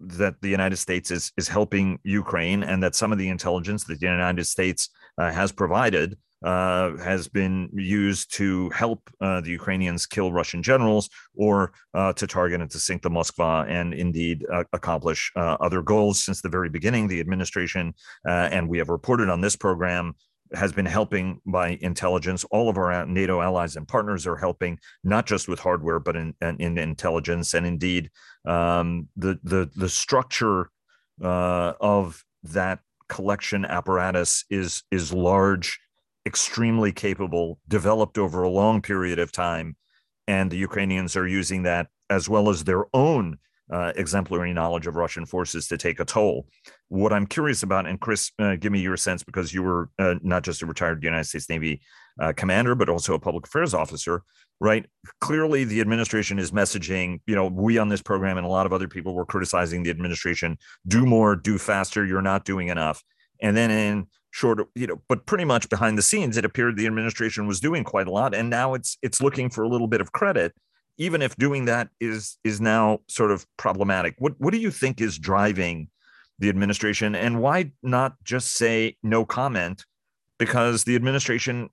[0.00, 4.00] that the United States is is helping Ukraine, and that some of the intelligence that
[4.00, 10.06] the United States uh, has provided uh, has been used to help uh, the Ukrainians
[10.06, 14.64] kill Russian generals or uh, to target and to sink the Moskva and indeed uh,
[14.72, 16.24] accomplish uh, other goals.
[16.24, 17.94] Since the very beginning, the administration,
[18.26, 20.14] and we have reported on this program,
[20.54, 22.44] has been helping by intelligence.
[22.50, 26.34] All of our NATO allies and partners are helping, not just with hardware, but in,
[26.40, 27.54] in, in intelligence.
[27.54, 28.10] And indeed,
[28.44, 30.70] um, the the the structure
[31.22, 35.78] uh, of that collection apparatus is is large,
[36.26, 39.76] extremely capable, developed over a long period of time,
[40.26, 43.38] and the Ukrainians are using that as well as their own
[43.72, 46.46] uh, exemplary knowledge of Russian forces to take a toll.
[46.88, 50.16] What I'm curious about, and Chris, uh, give me your sense because you were uh,
[50.22, 51.80] not just a retired United States Navy
[52.20, 54.22] uh, commander, but also a public affairs officer,
[54.60, 54.84] right?
[55.20, 58.74] Clearly, the administration is messaging, you know, we on this program and a lot of
[58.74, 63.02] other people were criticizing the administration do more, do faster, you're not doing enough.
[63.40, 66.86] And then in short, you know, but pretty much behind the scenes, it appeared the
[66.86, 68.34] administration was doing quite a lot.
[68.34, 70.52] And now it's it's looking for a little bit of credit
[71.02, 75.00] even if doing that is is now sort of problematic what what do you think
[75.00, 75.88] is driving
[76.38, 77.14] the administration?
[77.14, 79.84] And why not just say no comment?
[80.38, 81.68] Because the administration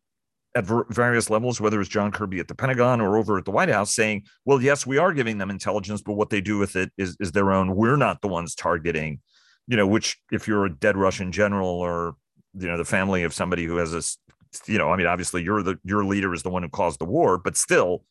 [0.56, 3.70] at various levels whether it's John Kirby at the Pentagon or over at the White
[3.70, 6.92] House saying well yes we are giving them intelligence but what they do with it
[6.98, 7.76] is is their own.
[7.76, 9.20] We're not the ones targeting
[9.68, 12.16] you know which if you're a dead Russian general or
[12.56, 14.02] you know the family of somebody who has a
[14.72, 17.06] you know I mean obviously you're the your leader is the one who caused the
[17.06, 18.04] war but still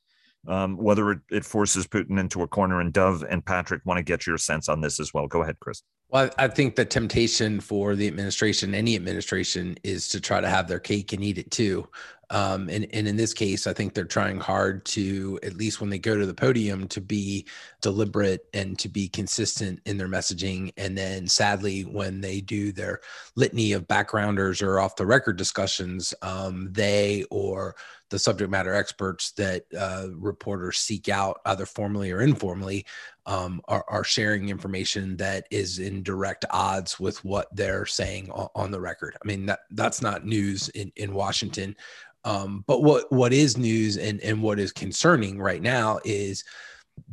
[0.47, 2.81] um, whether it, it forces Putin into a corner.
[2.81, 5.27] And Dov and Patrick want to get your sense on this as well.
[5.27, 5.83] Go ahead, Chris.
[6.11, 10.67] Well, I think the temptation for the administration, any administration, is to try to have
[10.67, 11.87] their cake and eat it too.
[12.31, 15.91] Um, and, and in this case, I think they're trying hard to, at least when
[15.91, 17.47] they go to the podium, to be
[17.81, 20.73] deliberate and to be consistent in their messaging.
[20.77, 23.01] And then sadly, when they do their
[23.37, 27.77] litany of backgrounders or off the record discussions, um, they or
[28.11, 32.87] the subject matter experts that uh, reporters seek out, either formally or informally,
[33.27, 38.49] um, are, are, sharing information that is in direct odds with what they're saying on,
[38.55, 39.17] on the record.
[39.23, 41.77] I mean, that that's not news in, in Washington.
[42.25, 46.45] Um, but what what is news and, and what is concerning right now is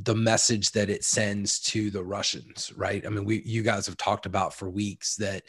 [0.04, 3.06] the message that it sends to the Russians, right?
[3.06, 5.44] I mean, we you guys have talked about for weeks that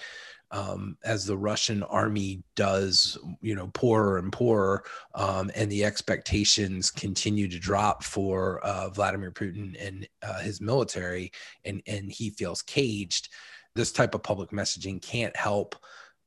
[0.50, 6.90] um, as the Russian army does, you know, poorer and poorer, um, and the expectations
[6.90, 11.32] continue to drop for uh, Vladimir Putin and uh, his military,
[11.64, 13.28] and and he feels caged.
[13.74, 15.76] This type of public messaging can't help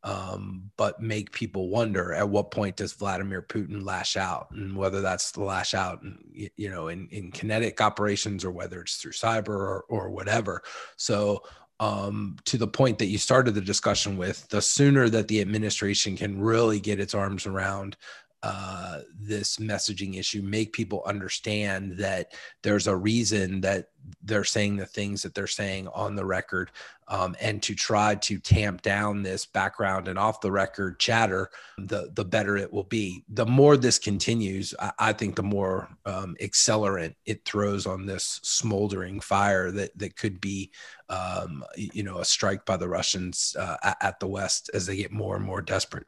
[0.04, 5.02] um, but make people wonder at what point does Vladimir Putin lash out, and whether
[5.02, 9.12] that's the lash out, in, you know, in, in kinetic operations or whether it's through
[9.12, 10.62] cyber or, or whatever.
[10.96, 11.44] So,
[11.80, 16.18] um, to the point that you started the discussion with, the sooner that the administration
[16.18, 17.96] can really get its arms around
[18.42, 22.32] uh, this messaging issue, make people understand that
[22.64, 23.90] there's a reason that
[24.24, 26.72] they're saying the things that they're saying on the record,
[27.10, 32.12] um, and to try to tamp down this background and off the record chatter, the
[32.16, 33.26] the better it will be.
[33.28, 38.40] The more this continues, I, I think the more um, accelerant it throws on this
[38.44, 40.72] smoldering fire that that could be,
[41.10, 44.96] um, you know, a strike by the Russians uh, at, at the West as they
[44.96, 46.08] get more and more desperate.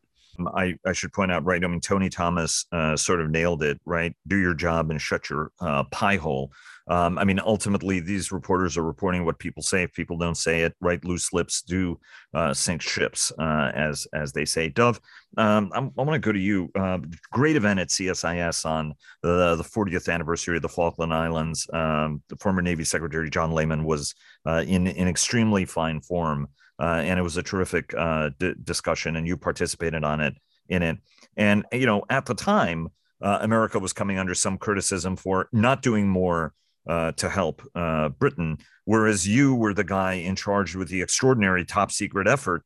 [0.56, 1.64] I, I should point out, right?
[1.64, 4.16] I mean, Tony Thomas uh, sort of nailed it, right?
[4.28, 6.52] Do your job and shut your uh, pie hole.
[6.88, 9.84] Um, I mean, ultimately, these reporters are reporting what people say.
[9.84, 12.00] If people don't say it, right, loose lips do
[12.34, 14.68] uh, sink ships, uh, as as they say.
[14.68, 15.00] Dov,
[15.38, 16.70] um, I'm, i want to go to you.
[16.76, 17.00] Uh,
[17.32, 21.70] great event at CSIS on the, the 40th anniversary of the Falkland Islands.
[21.72, 24.14] Um, the former Navy Secretary John Lehman was
[24.46, 26.48] uh, in in extremely fine form.
[26.82, 30.34] Uh, and it was a terrific uh, d- discussion, and you participated on it
[30.68, 30.98] in it.
[31.38, 32.90] And you know, at the time,
[33.22, 36.54] uh, America was coming under some criticism for not doing more
[36.90, 41.64] uh, to help uh, Britain, whereas you were the guy in charge with the extraordinary
[41.64, 42.64] top secret effort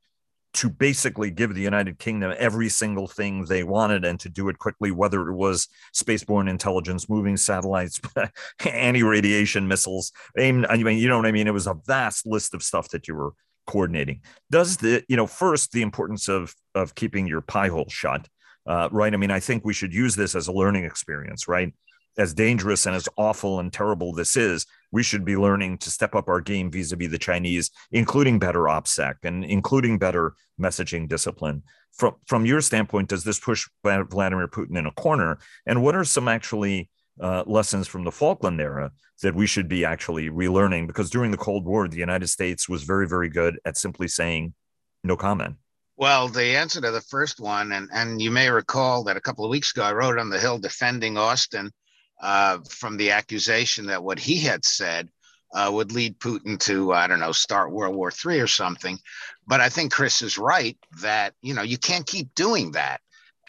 [0.54, 4.58] to basically give the United Kingdom every single thing they wanted and to do it
[4.58, 7.99] quickly, whether it was spaceborne intelligence, moving satellites,
[8.65, 10.13] anti-radiation missiles.
[10.38, 11.47] I mean, you know what I mean?
[11.47, 13.34] It was a vast list of stuff that you were
[13.65, 14.21] coordinating.
[14.51, 18.28] Does the, you know, first the importance of of keeping your pie hole shut,
[18.67, 19.13] uh, right?
[19.13, 21.73] I mean, I think we should use this as a learning experience, right?
[22.17, 26.15] As dangerous and as awful and terrible this is, we should be learning to step
[26.15, 31.63] up our game vis-a-vis the Chinese, including better OPSEC and including better messaging discipline.
[31.91, 35.39] From from your standpoint, does this push Vladimir Putin in a corner?
[35.65, 39.86] And what are some actually uh, lessons from the Falkland era that we should be
[39.86, 43.78] actually relearning because during the Cold War, the United States was very, very good at
[43.78, 44.54] simply saying
[45.04, 45.56] no comment.
[45.97, 49.45] Well, the answer to the first one, and, and you may recall that a couple
[49.45, 51.71] of weeks ago, I wrote on the Hill defending Austin
[52.21, 55.08] uh, from the accusation that what he had said
[55.54, 58.99] uh, would lead Putin to, I don't know, start World War III or something.
[59.47, 62.99] But I think Chris is right that, you know, you can't keep doing that.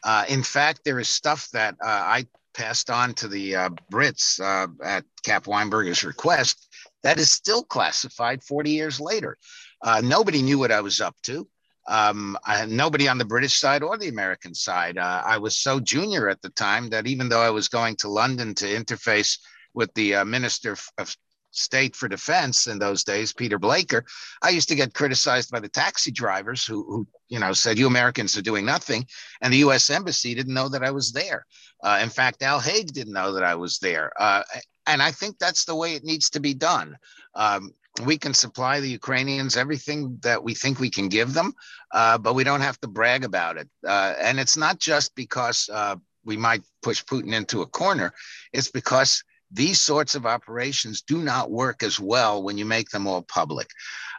[0.05, 2.27] Uh, in fact, there is stuff that uh, I
[2.57, 6.67] passed on to the uh, Brits uh, at Cap Weinberger's request
[7.07, 9.39] that is still classified 40 years later.
[9.81, 11.47] Uh, nobody knew what I was up to.
[11.89, 14.99] Um, I nobody on the British side or the American side.
[14.99, 18.09] Uh, I was so junior at the time that even though I was going to
[18.09, 19.39] London to interface
[19.73, 21.17] with the uh, Minister of
[21.57, 24.05] State for Defense in those days, Peter Blaker,
[24.43, 27.87] I used to get criticized by the taxi drivers who, who you know, said, You
[27.87, 29.07] Americans are doing nothing.
[29.41, 31.47] And the US Embassy didn't know that I was there.
[31.83, 34.13] Uh, in fact, Al Haig didn't know that I was there.
[34.19, 34.43] Uh,
[34.87, 36.97] and I think that's the way it needs to be done.
[37.35, 37.73] Um,
[38.05, 41.55] we can supply the Ukrainians everything that we think we can give them,
[41.93, 43.69] uh, but we don't have to brag about it.
[43.87, 48.13] Uh, and it's not just because uh, we might push Putin into a corner,
[48.53, 53.07] it's because these sorts of operations do not work as well when you make them
[53.07, 53.69] all public.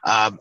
[0.03, 0.31] Uh,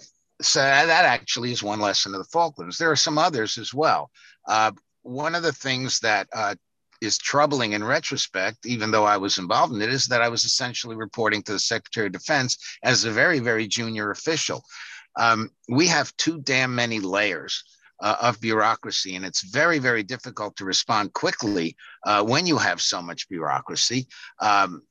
[0.41, 2.79] so that actually is one lesson of the Falklands.
[2.79, 4.11] There are some others as well.
[4.47, 4.73] Uh,
[5.03, 6.55] one of the things that uh,
[7.01, 10.45] is troubling in retrospect, even though I was involved in it, is that I was
[10.45, 14.63] essentially reporting to the Secretary of Defense as a very, very junior official.
[15.17, 17.65] Um, we have too damn many layers
[18.01, 22.81] uh, of bureaucracy, and it's very, very difficult to respond quickly uh, when you have
[22.81, 24.07] so much bureaucracy.
[24.41, 24.83] Um,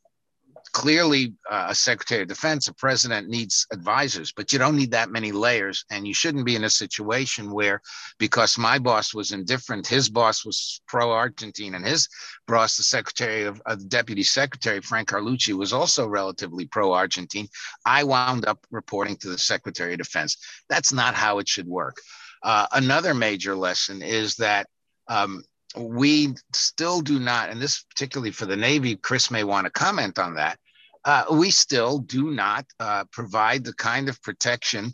[0.75, 5.09] clearly uh, a secretary of defense, a president needs advisors, but you don't need that
[5.09, 5.85] many layers.
[5.89, 7.81] And you shouldn't be in a situation where,
[8.19, 12.09] because my boss was indifferent, his boss was pro Argentine, and his
[12.45, 17.47] boss, the secretary of uh, the deputy secretary, Frank Carlucci, was also relatively pro Argentine.
[17.85, 20.35] I wound up reporting to the secretary of defense.
[20.67, 21.95] That's not how it should work.
[22.45, 24.67] Uh, another major lesson is that
[25.07, 25.43] um,
[25.75, 30.17] we still do not, and this particularly for the Navy, Chris may want to comment
[30.17, 30.57] on that
[31.05, 34.93] uh, we still do not uh, provide the kind of protection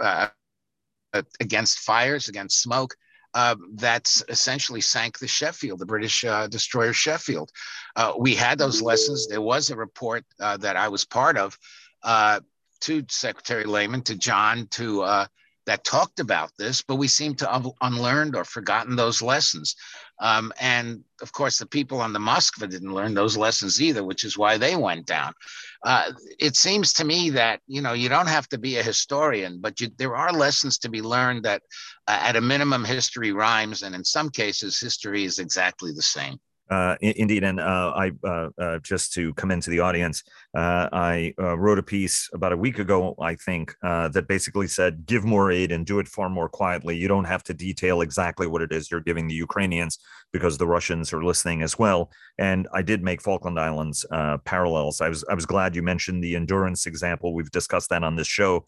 [0.00, 0.28] uh,
[1.38, 2.96] against fires, against smoke.
[3.32, 7.50] Uh, that's essentially sank the Sheffield, the British uh, destroyer Sheffield.
[7.94, 9.28] Uh, we had those lessons.
[9.28, 11.56] There was a report that I was part of
[12.80, 15.26] to Secretary Lehman, to John, to
[15.70, 19.76] that talked about this, but we seem to have unlearned or forgotten those lessons.
[20.18, 24.24] Um, and of course, the people on the Moskva didn't learn those lessons either, which
[24.24, 25.32] is why they went down.
[25.86, 29.60] Uh, it seems to me that you know you don't have to be a historian,
[29.60, 31.62] but you, there are lessons to be learned that,
[32.08, 36.36] uh, at a minimum, history rhymes, and in some cases, history is exactly the same.
[36.70, 40.22] Uh, indeed, and uh, I uh, uh, just to come into the audience,
[40.56, 45.04] uh, I uh, wrote a piece about a week ago, I think, that basically said,
[45.04, 46.96] "Give more aid and do it far more quietly.
[46.96, 49.98] You don't have to detail exactly what it is you're giving the Ukrainians
[50.32, 54.06] because the Russians are listening as well." And I did make Falkland Islands
[54.44, 55.00] parallels.
[55.00, 57.34] I was I was glad you mentioned the endurance example.
[57.34, 58.64] We've discussed that on this show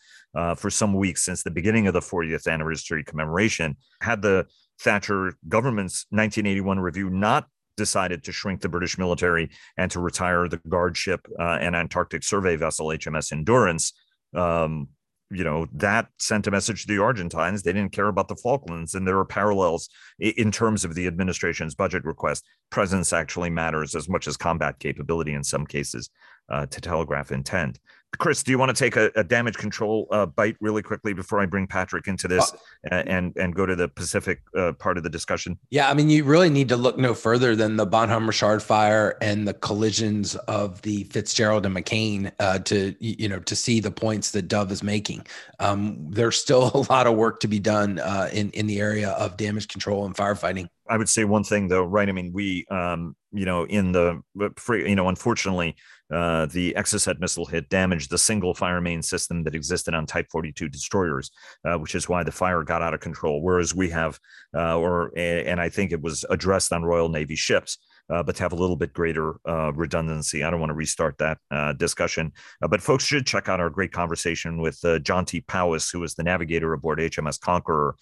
[0.56, 3.76] for some weeks since the beginning of the 40th anniversary commemoration.
[4.00, 4.46] Had the
[4.80, 10.60] Thatcher government's 1981 review not decided to shrink the British military and to retire the
[10.68, 13.92] guard ship uh, and Antarctic survey vessel HMS Endurance.
[14.34, 14.88] Um,
[15.32, 17.62] you know that sent a message to the Argentines.
[17.62, 21.74] They didn't care about the Falklands, and there are parallels in terms of the administration's
[21.74, 22.44] budget request.
[22.70, 26.10] Presence actually matters as much as combat capability in some cases
[26.50, 27.78] uh, to telegraph intent.
[28.18, 31.40] Chris, do you want to take a, a damage control uh, bite really quickly before
[31.40, 32.52] I bring Patrick into this
[32.90, 35.58] uh, and and go to the Pacific uh, part of the discussion?
[35.70, 39.16] Yeah, I mean, you really need to look no further than the Bonhomme Richard fire
[39.22, 43.90] and the collisions of the Fitzgerald and McCain uh, to you know to see the
[43.90, 45.26] points that Dov is making.
[45.58, 49.10] Um, there's still a lot of work to be done uh, in in the area
[49.10, 50.68] of damage control and firefighting.
[50.88, 52.08] I would say one thing though, right?
[52.08, 54.22] I mean, we, um, you know, in the,
[54.68, 55.76] you know, unfortunately,
[56.12, 60.26] uh, the Exocet missile hit damaged the single fire main system that existed on Type
[60.30, 61.30] 42 destroyers,
[61.64, 63.42] uh, which is why the fire got out of control.
[63.42, 64.18] Whereas we have,
[64.54, 67.78] uh, or and I think it was addressed on Royal Navy ships
[68.10, 70.42] uh, but to have a little bit greater uh, redundancy.
[70.42, 73.70] I don't want to restart that uh, discussion, uh, but folks should check out our
[73.70, 77.96] great conversation with uh, Jonty Powis, who is the navigator aboard HMS Conqueror,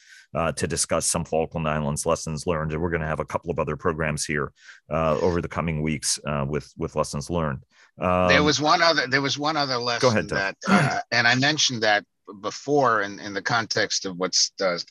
[0.57, 2.73] to discuss some Falkland Islands lessons learned.
[2.73, 4.53] And we're going to have a couple of other programs here
[4.88, 7.64] over the coming weeks with with lessons learned.
[8.00, 9.06] Um, there was one other.
[9.06, 12.04] There was one other lesson ahead, that, and I mentioned that
[12.40, 14.36] before in, in the context of what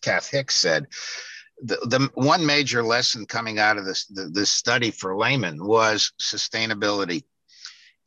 [0.02, 0.88] Kath Hicks said
[1.62, 6.12] the, the one major lesson coming out of this the, this study for Lehman was
[6.20, 7.24] sustainability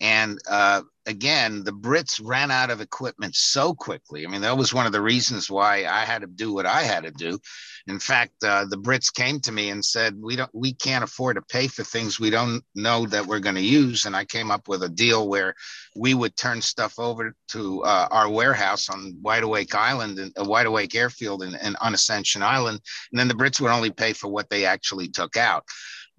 [0.03, 4.27] and uh, again, the Brits ran out of equipment so quickly.
[4.27, 6.83] I mean, that was one of the reasons why I had to do what I
[6.83, 7.39] had to do.
[7.87, 11.37] In fact, uh, the Brits came to me and said, "We don't, we can't afford
[11.37, 14.51] to pay for things we don't know that we're going to use." And I came
[14.51, 15.55] up with a deal where
[15.95, 20.45] we would turn stuff over to uh, our warehouse on Wide Awake Island and uh,
[20.45, 22.81] Wide Awake Airfield and, and on Ascension Island,
[23.13, 25.65] and then the Brits would only pay for what they actually took out.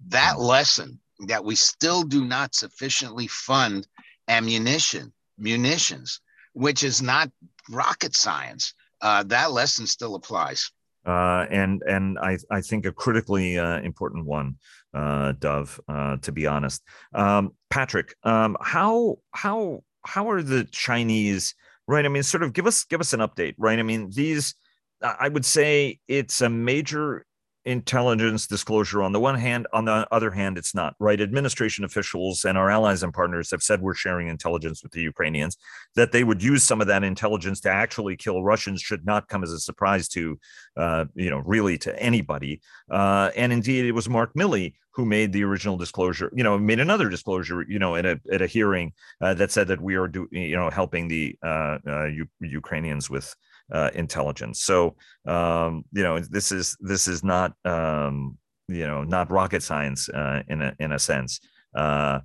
[0.08, 3.86] That lesson that we still do not sufficiently fund
[4.28, 6.20] ammunition, munitions,
[6.52, 7.30] which is not
[7.70, 8.74] rocket science.
[9.00, 10.70] Uh, that lesson still applies.
[11.06, 14.56] Uh, and and I, I think a critically uh, important one
[14.94, 15.78] uh, Dov.
[15.86, 21.54] Uh, to be honest, um, Patrick, um, how how how are the Chinese?
[21.86, 22.06] Right.
[22.06, 23.54] I mean, sort of give us give us an update.
[23.58, 23.78] Right.
[23.78, 24.54] I mean, these.
[25.02, 27.26] I would say it's a major
[27.64, 31.20] intelligence disclosure on the one hand on the other hand it's not right?
[31.20, 35.56] Administration officials and our allies and partners have said we're sharing intelligence with the ukrainians
[35.96, 39.42] that they would use some of that intelligence to actually kill russians should not come
[39.42, 40.38] as a surprise to
[40.76, 42.60] uh, you know really to anybody.
[42.90, 46.80] Uh, and indeed it was mark milley who made the original disclosure you know made
[46.80, 50.08] another disclosure you know at a at a hearing uh, that said that we are
[50.08, 53.34] do you know helping the uh, uh, U- ukrainians with
[53.72, 54.60] uh, intelligence.
[54.60, 54.96] So
[55.26, 58.38] um, you know this is this is not um,
[58.68, 61.40] you know not rocket science uh, in a in a sense.
[61.74, 62.20] Uh,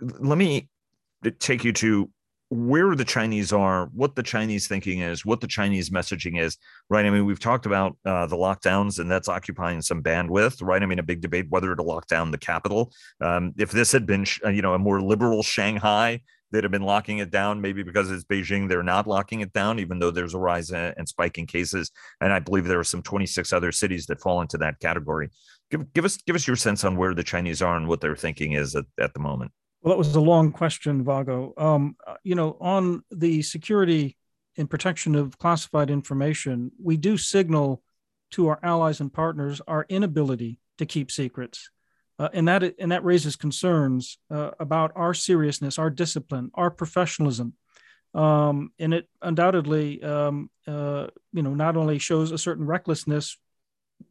[0.00, 0.68] let me
[1.38, 2.10] take you to
[2.52, 6.58] where the Chinese are, what the Chinese thinking is, what the Chinese messaging is,
[6.90, 7.06] right?
[7.06, 10.82] I mean, we've talked about uh, the lockdowns, and that's occupying some bandwidth, right?
[10.82, 12.92] I mean, a big debate whether to lock down the capital.
[13.22, 16.20] Um, if this had been, you know, a more liberal Shanghai,
[16.52, 17.60] that have been locking it down.
[17.60, 21.08] Maybe because it's Beijing, they're not locking it down, even though there's a rise and
[21.08, 21.90] spike in cases.
[22.20, 25.30] And I believe there are some 26 other cities that fall into that category.
[25.70, 28.16] Give, give us give us your sense on where the Chinese are and what their
[28.16, 29.52] thinking is at, at the moment.
[29.82, 31.54] Well, that was a long question, Vago.
[31.56, 34.16] Um, uh, you know, on the security
[34.56, 37.82] and protection of classified information, we do signal
[38.32, 41.70] to our allies and partners our inability to keep secrets.
[42.22, 47.52] Uh, and that and that raises concerns uh, about our seriousness, our discipline, our professionalism,
[48.14, 53.36] um, and it undoubtedly, um, uh, you know, not only shows a certain recklessness,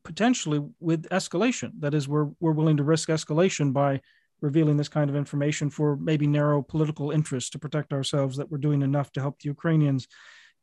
[0.03, 1.71] potentially with escalation.
[1.79, 4.01] That is, we're we're willing to risk escalation by
[4.41, 8.35] revealing this kind of information for maybe narrow political interests to protect ourselves.
[8.35, 10.09] That we're doing enough to help the Ukrainians.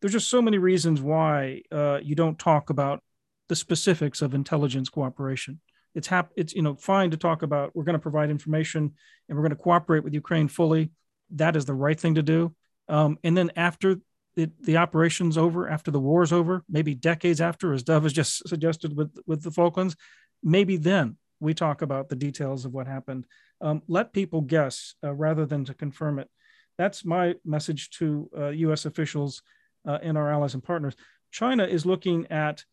[0.03, 3.03] There's just so many reasons why uh, you don't talk about
[3.49, 5.61] the specifics of intelligence cooperation
[5.95, 8.93] it's hap- it's you know fine to talk about we're going to provide information
[9.28, 10.91] and we're going to cooperate with Ukraine fully.
[11.32, 12.55] That is the right thing to do.
[12.89, 13.97] Um, and then after
[14.36, 18.49] the, the operation's over, after the war's over, maybe decades after, as Dov has just
[18.49, 19.97] suggested with with the Falklands,
[20.43, 23.26] maybe then we talk about the details of what happened.
[23.61, 26.28] Um, let people guess uh, rather than to confirm it.
[26.76, 28.86] That's my message to uh, U.S.
[28.86, 29.43] officials
[29.86, 30.95] uh, and our allies and partners.
[31.30, 32.64] China is looking at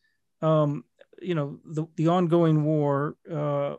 [0.42, 0.84] um,
[1.22, 3.76] you know the, the ongoing war uh,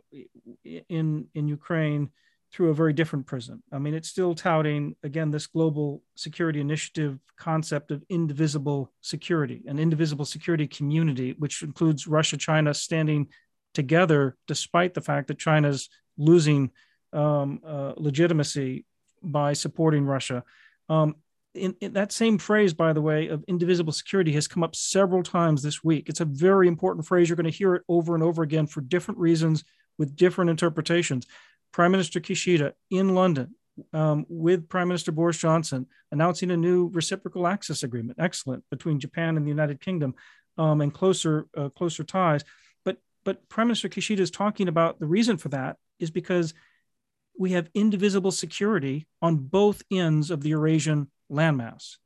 [0.64, 2.11] in in Ukraine
[2.53, 3.62] through a very different prism.
[3.72, 9.78] I mean, it's still touting again this global security initiative concept of indivisible security, an
[9.78, 13.28] indivisible security community, which includes Russia, China standing
[13.74, 16.70] together despite the fact that China's losing
[17.12, 18.84] um, uh, legitimacy
[19.22, 20.43] by supporting Russia.
[20.89, 21.16] Um,
[21.57, 25.23] in, in, that same phrase, by the way, of indivisible security has come up several
[25.23, 26.09] times this week.
[26.09, 27.29] It's a very important phrase.
[27.29, 29.65] You're going to hear it over and over again for different reasons
[29.99, 31.27] with different interpretations.
[31.73, 33.55] Prime Minister Kishida in London
[33.93, 39.37] um, with Prime Minister Boris Johnson announcing a new reciprocal access agreement, excellent, between Japan
[39.37, 40.15] and the United Kingdom,
[40.59, 42.45] um, and closer uh, closer ties.
[42.85, 46.55] But but Prime Minister Kishida is talking about the reason for that is because
[47.39, 51.97] we have indivisible security on both ends of the Eurasian landmass.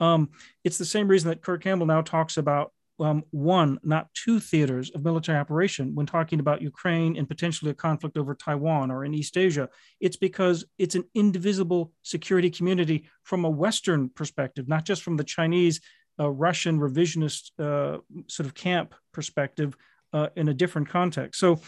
[0.00, 0.30] Um,
[0.64, 4.90] it's the same reason that Kurt Campbell now talks about um, one, not two theaters
[4.90, 9.14] of military operation when talking about Ukraine and potentially a conflict over Taiwan or in
[9.14, 9.68] East Asia.
[10.00, 15.24] It's because it's an indivisible security community from a Western perspective, not just from the
[15.24, 15.80] Chinese,
[16.20, 17.98] uh, Russian revisionist uh,
[18.28, 19.76] sort of camp perspective
[20.12, 21.40] uh, in a different context.
[21.40, 21.60] So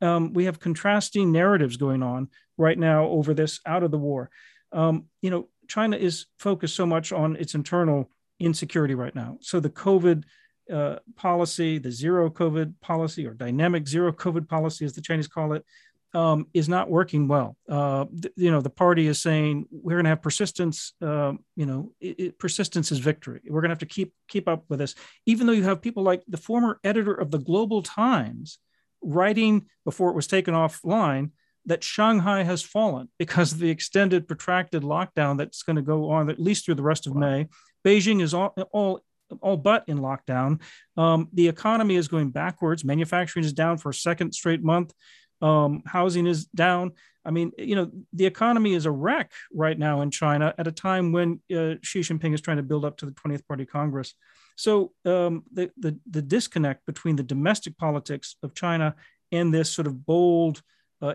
[0.00, 4.30] um, we have contrasting narratives going on right now over this out of the war.
[4.72, 8.10] Um, you know, China is focused so much on its internal
[8.40, 9.38] insecurity right now.
[9.40, 10.24] So the COVID
[10.70, 15.52] uh, policy, the zero COVID policy or dynamic zero COVID policy, as the Chinese call
[15.52, 15.64] it,
[16.12, 17.56] um, is not working well.
[17.68, 20.92] Uh, th- you know, the party is saying we're going to have persistence.
[21.00, 23.40] Uh, you know, it, it, persistence is victory.
[23.46, 24.96] We're going to have to keep keep up with this,
[25.26, 28.58] even though you have people like the former editor of the Global Times
[29.02, 31.30] writing before it was taken offline
[31.66, 36.30] that Shanghai has fallen because of the extended, protracted lockdown that's going to go on
[36.30, 37.20] at least through the rest of wow.
[37.20, 37.48] May.
[37.84, 39.00] Beijing is all, all,
[39.40, 40.60] all but in lockdown.
[40.96, 42.84] Um, the economy is going backwards.
[42.84, 44.92] Manufacturing is down for a second straight month.
[45.42, 46.92] Um, housing is down.
[47.24, 50.72] I mean, you know, the economy is a wreck right now in China at a
[50.72, 54.14] time when uh, Xi Jinping is trying to build up to the 20th Party Congress.
[54.56, 58.94] So um, the, the, the disconnect between the domestic politics of China
[59.32, 60.62] and this sort of bold,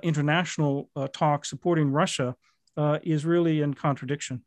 [0.03, 2.35] international uh, talk supporting Russia
[2.77, 4.43] uh, is really in contradiction.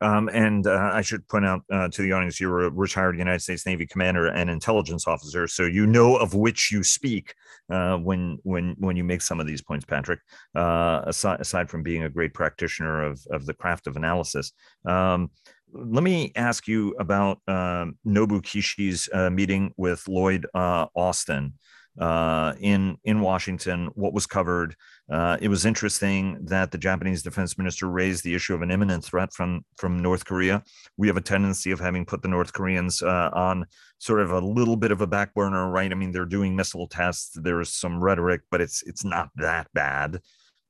[0.00, 3.40] Um, and uh, I should point out uh, to the audience, you're a retired United
[3.40, 7.34] States Navy commander and intelligence officer, so you know of which you speak
[7.70, 10.18] uh, when when when you make some of these points, Patrick.
[10.56, 14.52] Uh, aside, aside from being a great practitioner of of the craft of analysis.
[14.84, 15.30] Um,
[15.72, 21.54] let me ask you about um, Nobuo Kishi's uh, meeting with Lloyd uh, Austin
[21.98, 23.90] uh, in in Washington.
[23.94, 24.74] What was covered?
[25.10, 29.04] Uh, it was interesting that the Japanese defense minister raised the issue of an imminent
[29.04, 30.62] threat from from North Korea.
[30.96, 33.66] We have a tendency of having put the North Koreans uh, on
[33.98, 35.90] sort of a little bit of a back burner, right?
[35.90, 37.36] I mean, they're doing missile tests.
[37.40, 40.20] There's some rhetoric, but it's it's not that bad.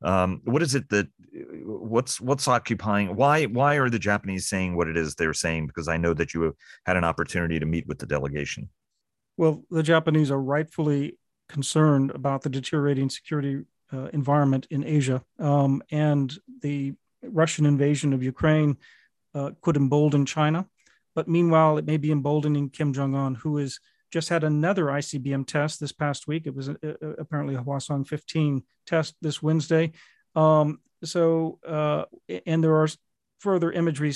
[0.04, 1.06] Um, what is it that
[1.64, 3.14] what's what's occupying?
[3.14, 5.68] Why why are the Japanese saying what it is they're saying?
[5.68, 8.68] Because I know that you had an opportunity to meet with the delegation.
[9.36, 11.18] Well, the Japanese are rightfully
[11.48, 18.22] concerned about the deteriorating security uh, environment in Asia, um, and the Russian invasion of
[18.22, 18.78] Ukraine
[19.34, 20.66] uh, could embolden China.
[21.14, 23.78] But meanwhile, it may be emboldening Kim Jong Un, who has
[24.10, 26.46] just had another ICBM test this past week.
[26.46, 29.92] It was a, a, apparently a Hwasong 15 test this Wednesday.
[30.34, 32.04] Um, so, uh,
[32.46, 32.88] and there are
[33.40, 34.14] further imagery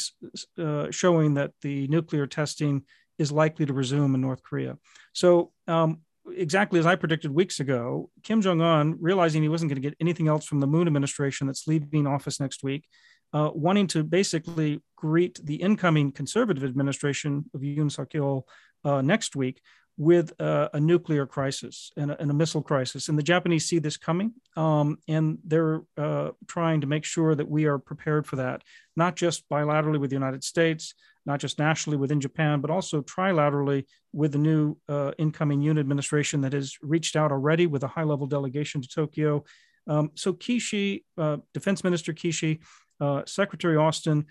[0.59, 2.85] uh, showing that the nuclear testing
[3.19, 4.79] is likely to resume in North Korea.
[5.12, 6.01] So, um,
[6.35, 9.97] exactly as I predicted weeks ago, Kim Jong un, realizing he wasn't going to get
[10.01, 12.87] anything else from the Moon administration that's leaving office next week,
[13.33, 18.43] uh, wanting to basically greet the incoming conservative administration of Yoon Suk Yeol
[18.85, 19.61] uh, next week
[19.99, 23.09] with uh, a nuclear crisis and a, and a, missile crisis.
[23.09, 27.49] And the Japanese see this coming, um, and they're uh, trying to make sure that
[27.49, 28.62] we are prepared for that,
[28.95, 30.95] not just bilaterally with the United States,
[31.27, 36.41] not just nationally within Japan, but also trilaterally with the new uh, incoming Yoon administration
[36.43, 39.45] that has reached out already with a high level delegation to Tokyo.
[39.89, 42.61] Um, so Kishi, uh, Defense Minister Kishi,
[43.01, 44.27] uh, Secretary Austin,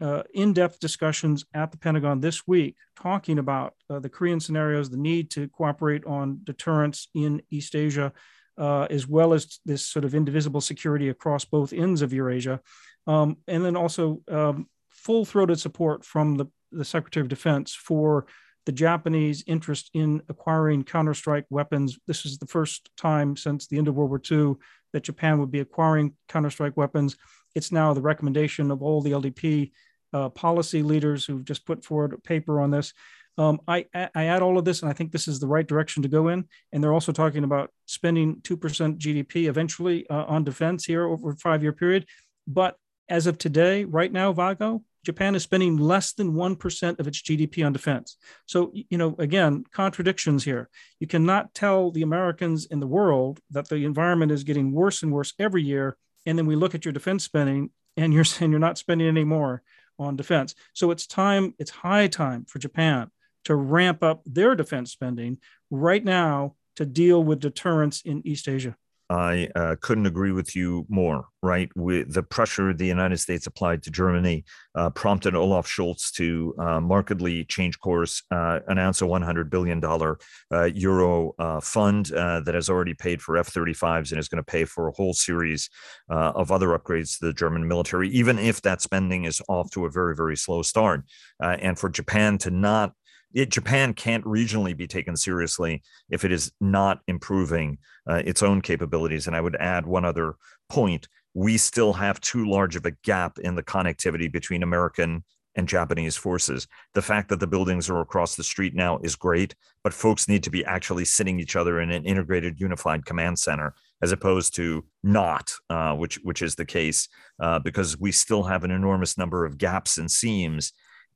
[0.00, 4.96] uh, in-depth discussions at the Pentagon this week, talking about uh, the Korean scenarios, the
[4.96, 8.12] need to cooperate on deterrence in East Asia,
[8.56, 12.60] uh, as well as this sort of indivisible security across both ends of Eurasia,
[13.06, 14.68] um, and then also um,
[15.08, 18.26] full-throated support from the, the Secretary of Defense for
[18.66, 21.98] the Japanese interest in acquiring counterstrike weapons.
[22.06, 24.56] This is the first time since the end of World War II
[24.92, 27.16] that Japan would be acquiring counterstrike weapons.
[27.54, 29.72] It's now the recommendation of all the LDP
[30.12, 32.92] uh, policy leaders who've just put forward a paper on this.
[33.38, 36.02] Um, I, I add all of this, and I think this is the right direction
[36.02, 36.46] to go in.
[36.70, 41.36] And they're also talking about spending 2% GDP eventually uh, on defense here over a
[41.36, 42.04] five year period.
[42.46, 42.76] But
[43.08, 47.64] as of today, right now, Vago, Japan is spending less than 1% of its GDP
[47.64, 48.16] on defense.
[48.46, 50.68] So, you know, again, contradictions here.
[51.00, 55.12] You cannot tell the Americans in the world that the environment is getting worse and
[55.12, 55.96] worse every year.
[56.26, 59.24] And then we look at your defense spending and you're saying you're not spending any
[59.24, 59.62] more
[59.98, 60.54] on defense.
[60.74, 63.10] So it's time, it's high time for Japan
[63.44, 65.38] to ramp up their defense spending
[65.70, 68.76] right now to deal with deterrence in East Asia.
[69.10, 71.26] I uh, couldn't agree with you more.
[71.40, 74.44] Right, with the pressure the United States applied to Germany
[74.74, 80.18] uh, prompted Olaf Scholz to uh, markedly change course, uh, announce a 100 billion dollar
[80.52, 84.64] uh, euro uh, fund that has already paid for F-35s and is going to pay
[84.64, 85.70] for a whole series
[86.08, 89.90] of other upgrades to the German military, even if that spending is off to a
[89.90, 91.04] very very slow start,
[91.40, 92.94] and for Japan to not
[93.34, 98.60] it, Japan can't regionally be taken seriously if it is not improving uh, its own
[98.60, 99.26] capabilities.
[99.26, 100.34] And I would add one other
[100.68, 105.24] point: we still have too large of a gap in the connectivity between American
[105.54, 106.68] and Japanese forces.
[106.94, 110.44] The fact that the buildings are across the street now is great, but folks need
[110.44, 114.84] to be actually sitting each other in an integrated, unified command center, as opposed to
[115.02, 117.08] not, uh, which which is the case,
[117.42, 120.72] uh, because we still have an enormous number of gaps and seams.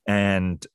[0.08, 0.66] And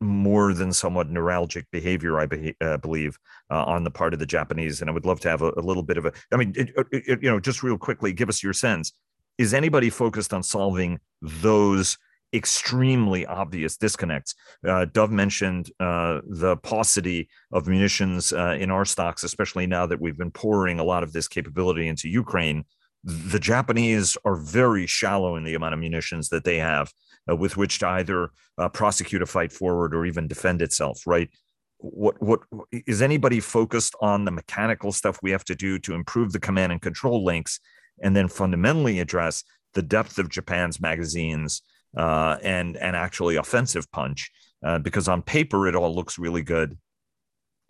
[0.00, 3.18] more than somewhat neuralgic behavior, I be, uh, believe,
[3.50, 4.80] uh, on the part of the Japanese.
[4.80, 6.70] And I would love to have a, a little bit of a, I mean, it,
[6.90, 8.92] it, you know, just real quickly, give us your sense.
[9.36, 11.98] Is anybody focused on solving those
[12.32, 14.34] extremely obvious disconnects?
[14.66, 20.00] Uh, Dov mentioned uh, the paucity of munitions uh, in our stocks, especially now that
[20.00, 22.64] we've been pouring a lot of this capability into Ukraine.
[23.02, 26.92] The Japanese are very shallow in the amount of munitions that they have
[27.30, 31.30] uh, with which to either uh, prosecute a fight forward or even defend itself, right?
[31.78, 32.40] What what
[32.72, 36.72] is anybody focused on the mechanical stuff we have to do to improve the command
[36.72, 37.58] and control links,
[38.02, 41.62] and then fundamentally address the depth of Japan's magazines
[41.96, 44.30] uh, and and actually offensive punch?
[44.62, 46.76] Uh, because on paper it all looks really good.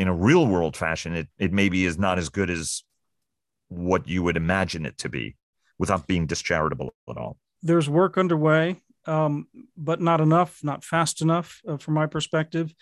[0.01, 2.83] In a real world fashion, it it maybe is not as good as
[3.71, 5.37] what you would imagine it to be,
[5.79, 7.39] without being discharitable at all.
[7.63, 12.75] There's work underway um, but not enough, not fast enough uh, from my perspective.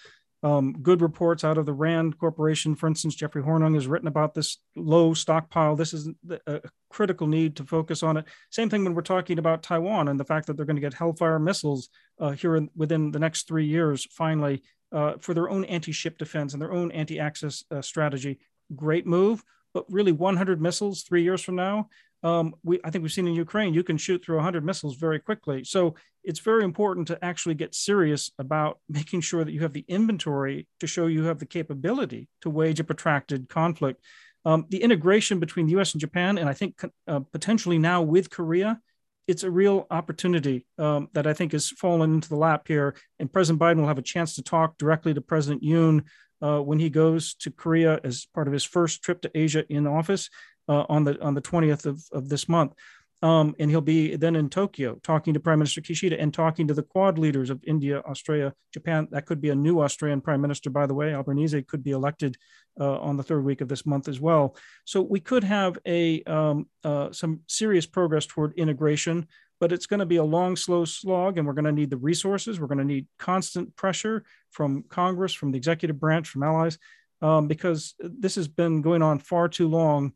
[0.43, 4.35] Um, good reports out of the Rand Corporation, for instance, Jeffrey Hornung has written about
[4.35, 5.75] this low stockpile.
[5.75, 6.11] This is
[6.47, 6.61] a
[6.91, 8.25] critical need to focus on it.
[8.51, 10.95] Same thing when we're talking about Taiwan and the fact that they're going to get
[10.95, 11.89] Hellfire missiles
[12.21, 14.63] uh, here in, within the next three years, finally,
[14.93, 18.39] uh, for their own anti ship defense and their own anti access uh, strategy.
[18.77, 19.43] Great move,
[19.75, 21.89] but really 100 missiles three years from now
[22.23, 25.19] um, we I think we've seen in Ukraine, you can shoot through 100 missiles very
[25.19, 25.65] quickly.
[25.65, 25.95] So
[26.25, 30.67] it's very important to actually get serious about making sure that you have the inventory
[30.81, 34.03] to show you have the capability to wage a protracted conflict.
[34.45, 35.93] Um, the integration between the U.S.
[35.93, 38.81] and Japan, and I think uh, potentially now with Korea,
[39.27, 42.95] it's a real opportunity um, that I think has fallen into the lap here.
[43.19, 46.05] And President Biden will have a chance to talk directly to President Yoon
[46.43, 49.87] uh, when he goes to Korea as part of his first trip to Asia in
[49.87, 50.31] office
[50.69, 52.75] uh, on the on the 20th of, of this month.
[53.21, 56.75] Um, and he'll be then in Tokyo talking to Prime Minister Kishida and talking to
[56.75, 59.09] the Quad leaders of India, Australia, Japan.
[59.11, 61.13] That could be a new Australian Prime Minister, by the way.
[61.13, 62.37] Albanese could be elected
[62.79, 64.55] uh, on the third week of this month as well.
[64.85, 69.27] So we could have a um, uh, some serious progress toward integration,
[69.61, 71.97] but it's going to be a long, slow slog, and we're going to need the
[71.97, 72.61] resources.
[72.61, 76.79] We're going to need constant pressure from Congress, from the executive branch, from allies,
[77.23, 80.13] um, because this has been going on far too long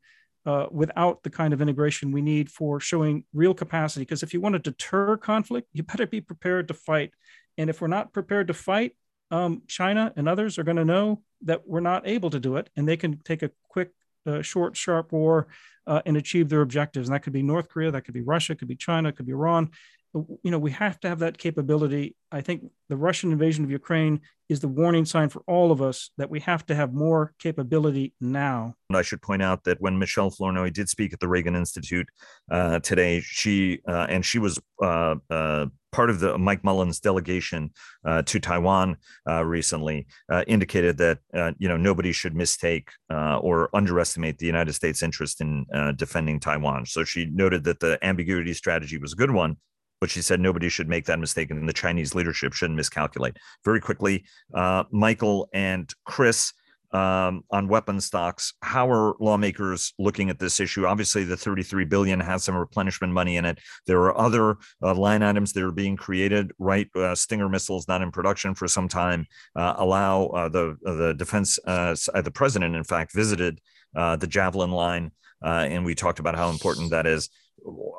[0.47, 4.03] uh, without the kind of integration we need for showing real capacity.
[4.03, 7.13] Because if you want to deter conflict, you better be prepared to fight.
[7.59, 8.97] And if we're not prepared to fight,
[9.31, 12.71] um, China and others are going to know that we're not able to do it,
[12.77, 13.91] and they can take a quick,
[14.27, 15.49] uh, short, sharp war
[15.87, 17.09] uh, and achieve their objectives.
[17.09, 19.17] And that could be North Korea, that could be Russia, it could be China, it
[19.17, 19.71] could be Iran
[20.15, 22.17] you know, we have to have that capability.
[22.31, 26.11] I think the Russian invasion of Ukraine is the warning sign for all of us
[26.19, 28.75] that we have to have more capability now.
[28.91, 32.07] And I should point out that when Michelle Flournoy did speak at the Reagan Institute
[32.51, 37.71] uh, today, she uh, and she was uh, uh part of the Mike Mullen's delegation
[38.07, 38.97] uh, to Taiwan
[39.29, 40.07] uh, recently,
[40.47, 41.19] indicated that
[41.59, 46.87] you know nobody should mistake or underestimate the United States' interest in defending Taiwan.
[46.87, 49.57] So she noted that the ambiguity strategy was a good one
[50.03, 53.37] but she said nobody should make that mistake and the Chinese leadership shouldn't miscalculate.
[53.65, 56.53] Very quickly, uh, Michael and Chris.
[56.93, 58.53] Um, on weapon stocks.
[58.61, 60.85] How are lawmakers looking at this issue?
[60.85, 63.61] Obviously, the 33 billion has some replenishment money in it.
[63.87, 66.53] There are other uh, line items that are being created.
[66.59, 69.27] Right, uh, Stinger missiles not in production for some time.
[69.57, 71.59] Uh, allow uh, the the defense.
[71.67, 73.59] Uh, the president, in fact, visited
[73.95, 77.31] the Javelin line, and we talked about how important that is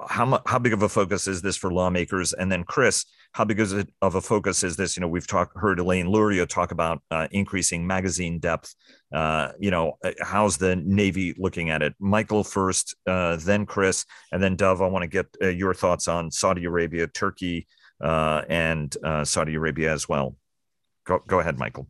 [0.07, 2.33] how how big of a focus is this for lawmakers?
[2.33, 4.95] And then, Chris, how big is it of a focus is this?
[4.95, 8.75] You know, we've talked heard Elaine Luria talk about uh, increasing magazine depth.
[9.13, 11.93] Uh, you know, uh, how's the Navy looking at it?
[11.99, 14.81] Michael first, uh, then Chris, and then Dov.
[14.81, 17.67] I want to get uh, your thoughts on Saudi Arabia, Turkey,
[18.01, 20.35] uh, and Saudi Arabia as well.
[21.05, 21.87] Go go ahead, Michael.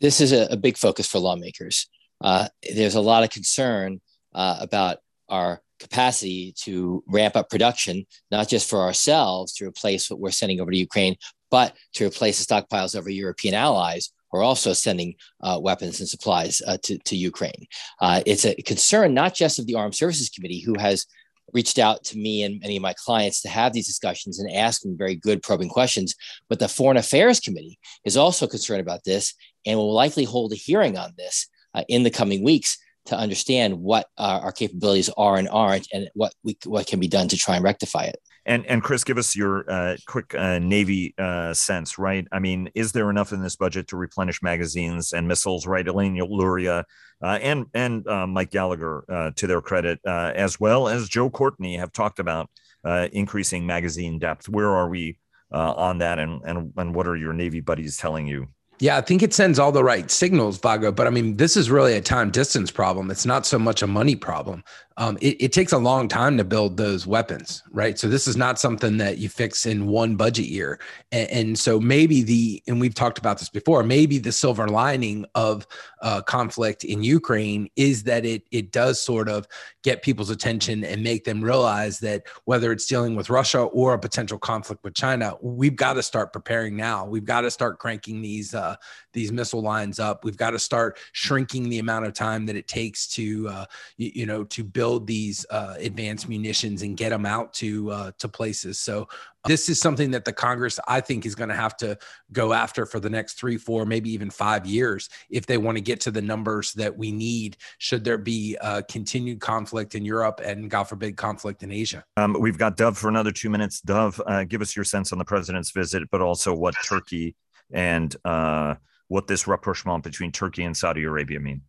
[0.00, 1.88] This is a, a big focus for lawmakers.
[2.20, 4.00] there's a lot of concern
[4.32, 4.98] about
[5.28, 10.60] our capacity to ramp up production, not just for ourselves to replace what we're sending
[10.60, 11.16] over to Ukraine,
[11.50, 16.00] but to replace the stockpiles of our European allies who are also sending uh, weapons
[16.00, 17.66] and supplies uh, to, to Ukraine.
[18.00, 21.06] Uh, it's a concern not just of the Armed Services Committee, who has
[21.52, 24.82] reached out to me and many of my clients to have these discussions and ask
[24.82, 26.14] them very good probing questions.
[26.48, 30.56] But the Foreign Affairs Committee is also concerned about this and will likely hold a
[30.56, 35.48] hearing on this uh, in the coming weeks to understand what our, capabilities are and
[35.48, 38.16] aren't, and what we what can be done to try and rectify it.
[38.46, 42.26] And and Chris, give us your uh, quick uh, Navy uh, sense, right?
[42.30, 45.86] I mean, is there enough in this budget to replenish magazines and missiles, right?
[45.86, 46.84] Elaine Luria
[47.22, 51.92] uh, and and uh, Mike Gallagher, to their credit, as well as Joe Courtney, have
[51.92, 52.50] talked about
[52.84, 54.48] increasing magazine depth.
[54.48, 55.18] Where are we
[55.50, 58.48] on that, and and and what are your Navy buddies telling you?
[58.84, 60.92] Yeah, I think it sends all the right signals, Vago.
[60.92, 63.10] But I mean, this is really a time distance problem.
[63.10, 64.62] It's not so much a money problem
[64.96, 67.98] um, it, it, takes a long time to build those weapons, right?
[67.98, 70.78] So this is not something that you fix in one budget year.
[71.10, 75.26] And, and so maybe the, and we've talked about this before, maybe the silver lining
[75.34, 75.66] of
[76.04, 79.48] uh, conflict in Ukraine is that it it does sort of
[79.82, 83.98] get people's attention and make them realize that whether it's dealing with Russia or a
[83.98, 87.06] potential conflict with China, we've got to start preparing now.
[87.06, 88.76] We've got to start cranking these uh,
[89.14, 90.24] these missile lines up.
[90.24, 93.64] We've got to start shrinking the amount of time that it takes to uh,
[93.96, 98.12] you, you, know to build these uh, advanced munitions and get them out to uh,
[98.18, 98.78] to places.
[98.78, 99.08] So
[99.46, 101.98] this is something that the Congress, I think, is going to have to
[102.32, 105.82] go after for the next three, four, maybe even five years if they want to
[105.82, 107.58] get to the numbers that we need.
[107.78, 112.04] Should there be uh, continued conflict in Europe and, God forbid, conflict in Asia?
[112.16, 113.80] Um, we've got Dov for another two minutes.
[113.82, 117.36] Dov, uh, give us your sense on the president's visit, but also what Turkey
[117.70, 118.76] and uh,
[119.08, 121.62] what this rapprochement between Turkey and Saudi Arabia mean.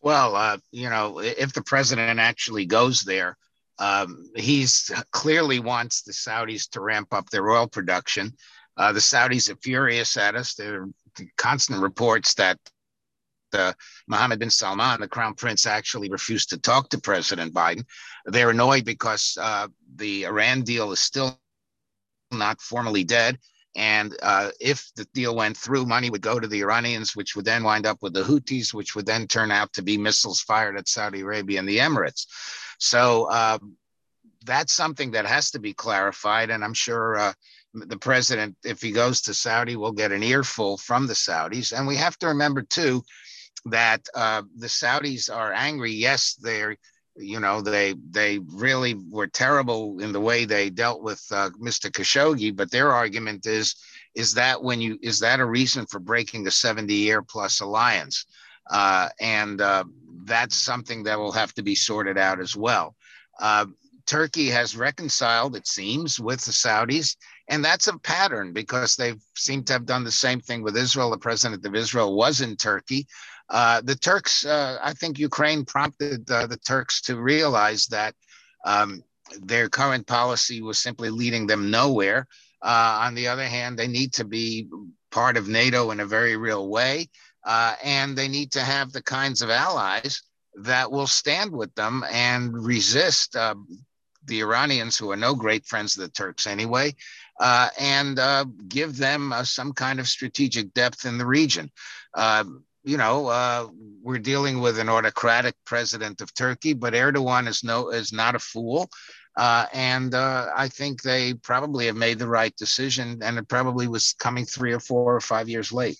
[0.00, 3.36] Well, uh, you know, if the president actually goes there,
[3.78, 8.32] um, he's clearly wants the Saudis to ramp up their oil production.
[8.76, 10.54] Uh, the Saudis are furious at us.
[10.54, 10.88] There are
[11.36, 12.58] constant reports that
[13.52, 13.72] uh,
[14.06, 17.84] Mohammed bin Salman, the crown prince, actually refused to talk to President Biden.
[18.26, 21.38] They're annoyed because uh, the Iran deal is still
[22.30, 23.38] not formally dead.
[23.76, 27.44] And uh, if the deal went through, money would go to the Iranians, which would
[27.44, 30.78] then wind up with the Houthis, which would then turn out to be missiles fired
[30.78, 32.26] at Saudi Arabia and the Emirates.
[32.78, 33.76] So um,
[34.44, 36.48] that's something that has to be clarified.
[36.50, 37.32] And I'm sure uh,
[37.74, 41.76] the president, if he goes to Saudi, will get an earful from the Saudis.
[41.76, 43.02] And we have to remember, too,
[43.66, 45.92] that uh, the Saudis are angry.
[45.92, 46.76] Yes, they're
[47.18, 51.90] you know they they really were terrible in the way they dealt with uh, Mr.
[51.90, 52.54] Khashoggi.
[52.54, 53.74] But their argument is
[54.14, 58.26] is that when you is that a reason for breaking the 70 year plus alliance?
[58.68, 59.84] Uh, and uh,
[60.24, 62.96] that's something that will have to be sorted out as well.
[63.40, 63.66] Uh,
[64.06, 67.16] Turkey has reconciled, it seems, with the Saudis.
[67.48, 71.10] And that's a pattern because they seem to have done the same thing with Israel.
[71.10, 73.06] The president of Israel was in Turkey.
[73.48, 78.14] Uh, the Turks, uh, I think Ukraine prompted uh, the Turks to realize that
[78.64, 79.02] um,
[79.40, 82.26] their current policy was simply leading them nowhere.
[82.62, 84.68] Uh, on the other hand, they need to be
[85.10, 87.08] part of NATO in a very real way.
[87.44, 90.22] Uh, and they need to have the kinds of allies
[90.62, 93.36] that will stand with them and resist
[94.26, 96.94] the Iranians, who are no great friends of the Turks anyway,
[97.40, 101.70] uh, and uh, give them uh, some kind of strategic depth in the region.
[102.86, 103.66] You know, uh,
[104.00, 108.38] we're dealing with an autocratic president of Turkey, but Erdogan is no is not a
[108.38, 108.88] fool.
[109.36, 113.88] Uh, and uh, I think they probably have made the right decision, and it probably
[113.88, 115.98] was coming three or four or five years late.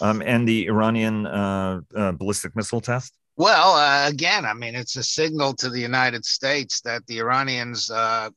[0.00, 3.12] Um, and the Iranian uh, uh, ballistic missile test?
[3.36, 7.90] Well, uh, again, I mean, it's a signal to the United States that the Iranians,
[7.90, 8.30] uh,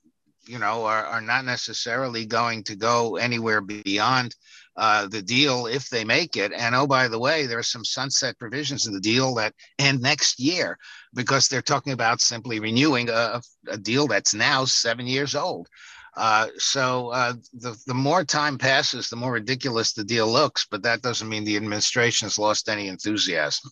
[0.46, 4.36] you know, are, are, not necessarily going to go anywhere beyond
[4.76, 6.52] uh, the deal if they make it.
[6.52, 10.02] And oh, by the way, there are some sunset provisions in the deal that end
[10.02, 10.78] next year
[11.14, 15.68] because they're talking about simply renewing a, a deal that's now seven years old.
[16.16, 20.68] Uh, so uh, the the more time passes, the more ridiculous the deal looks.
[20.70, 23.72] But that doesn't mean the administration has lost any enthusiasm.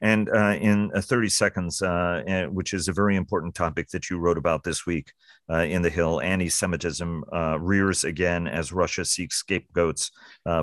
[0.00, 4.18] And uh, in uh, 30 seconds, uh, which is a very important topic that you
[4.18, 5.12] wrote about this week
[5.48, 7.24] in the Hill, anti-Semitism
[7.60, 10.10] rears again as Russia seeks scapegoats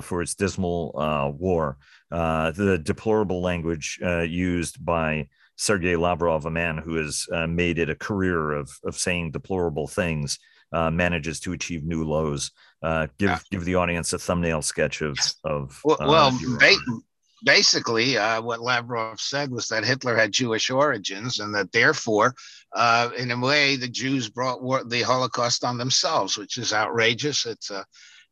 [0.02, 0.92] for its dismal
[1.38, 1.78] war.
[2.10, 8.52] the deplorable language used by Sergei Lavrov, a man who has made it a career
[8.52, 10.38] of of saying deplorable things
[10.74, 12.50] uh, manages to achieve new lows.
[12.82, 13.38] Uh, give yeah.
[13.50, 15.80] give the audience a thumbnail sketch of of.
[15.84, 17.02] Well, uh, well ba-
[17.44, 22.34] basically, uh, what Lavrov said was that Hitler had Jewish origins, and that therefore,
[22.74, 27.46] uh, in a way, the Jews brought war- the Holocaust on themselves, which is outrageous.
[27.46, 27.84] It's a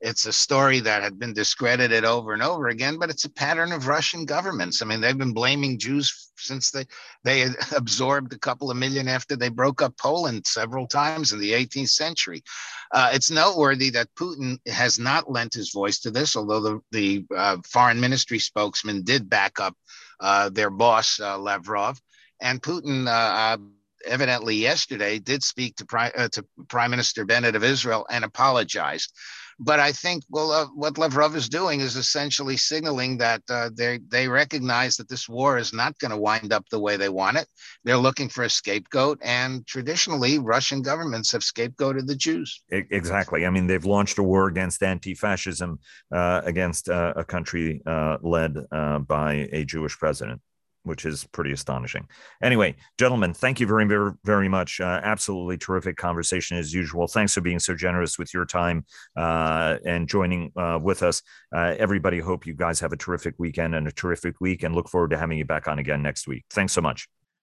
[0.03, 3.70] it's a story that had been discredited over and over again, but it's a pattern
[3.70, 4.82] of Russian governments.
[4.82, 6.86] I mean, they've been blaming Jews since they
[7.22, 7.46] they
[7.76, 11.90] absorbed a couple of million after they broke up Poland several times in the 18th
[11.90, 12.42] century.
[12.90, 17.24] Uh, it's noteworthy that Putin has not lent his voice to this, although the the
[17.36, 19.76] uh, foreign ministry spokesman did back up
[20.18, 22.00] uh, their boss uh, Lavrov,
[22.40, 23.57] and Putin uh, uh,
[24.05, 29.12] evidently yesterday did speak to, Pri- to Prime Minister Bennett of Israel and apologized.
[29.59, 34.00] But I think well, uh, what Lavrov is doing is essentially signaling that uh, they
[34.09, 37.36] they recognize that this war is not going to wind up the way they want
[37.36, 37.46] it.
[37.84, 42.62] They're looking for a scapegoat, and traditionally, Russian governments have scapegoated the Jews.
[42.70, 43.46] Exactly.
[43.46, 45.78] I mean, they've launched a war against anti-fascism
[46.11, 50.40] uh, against uh, a country uh, led uh, by a Jewish president
[50.85, 52.07] which is pretty astonishing.
[52.43, 54.80] Anyway, gentlemen, thank you very, very, very much.
[54.80, 57.07] Uh, absolutely terrific conversation as usual.
[57.07, 58.85] Thanks for being so generous with your time
[59.16, 61.22] uh, and joining uh, with us.
[61.55, 64.89] Uh, everybody, hope you guys have a terrific weekend and a terrific week, and look
[64.89, 66.45] forward to having you back on again next week.
[66.51, 67.09] Thanks so much.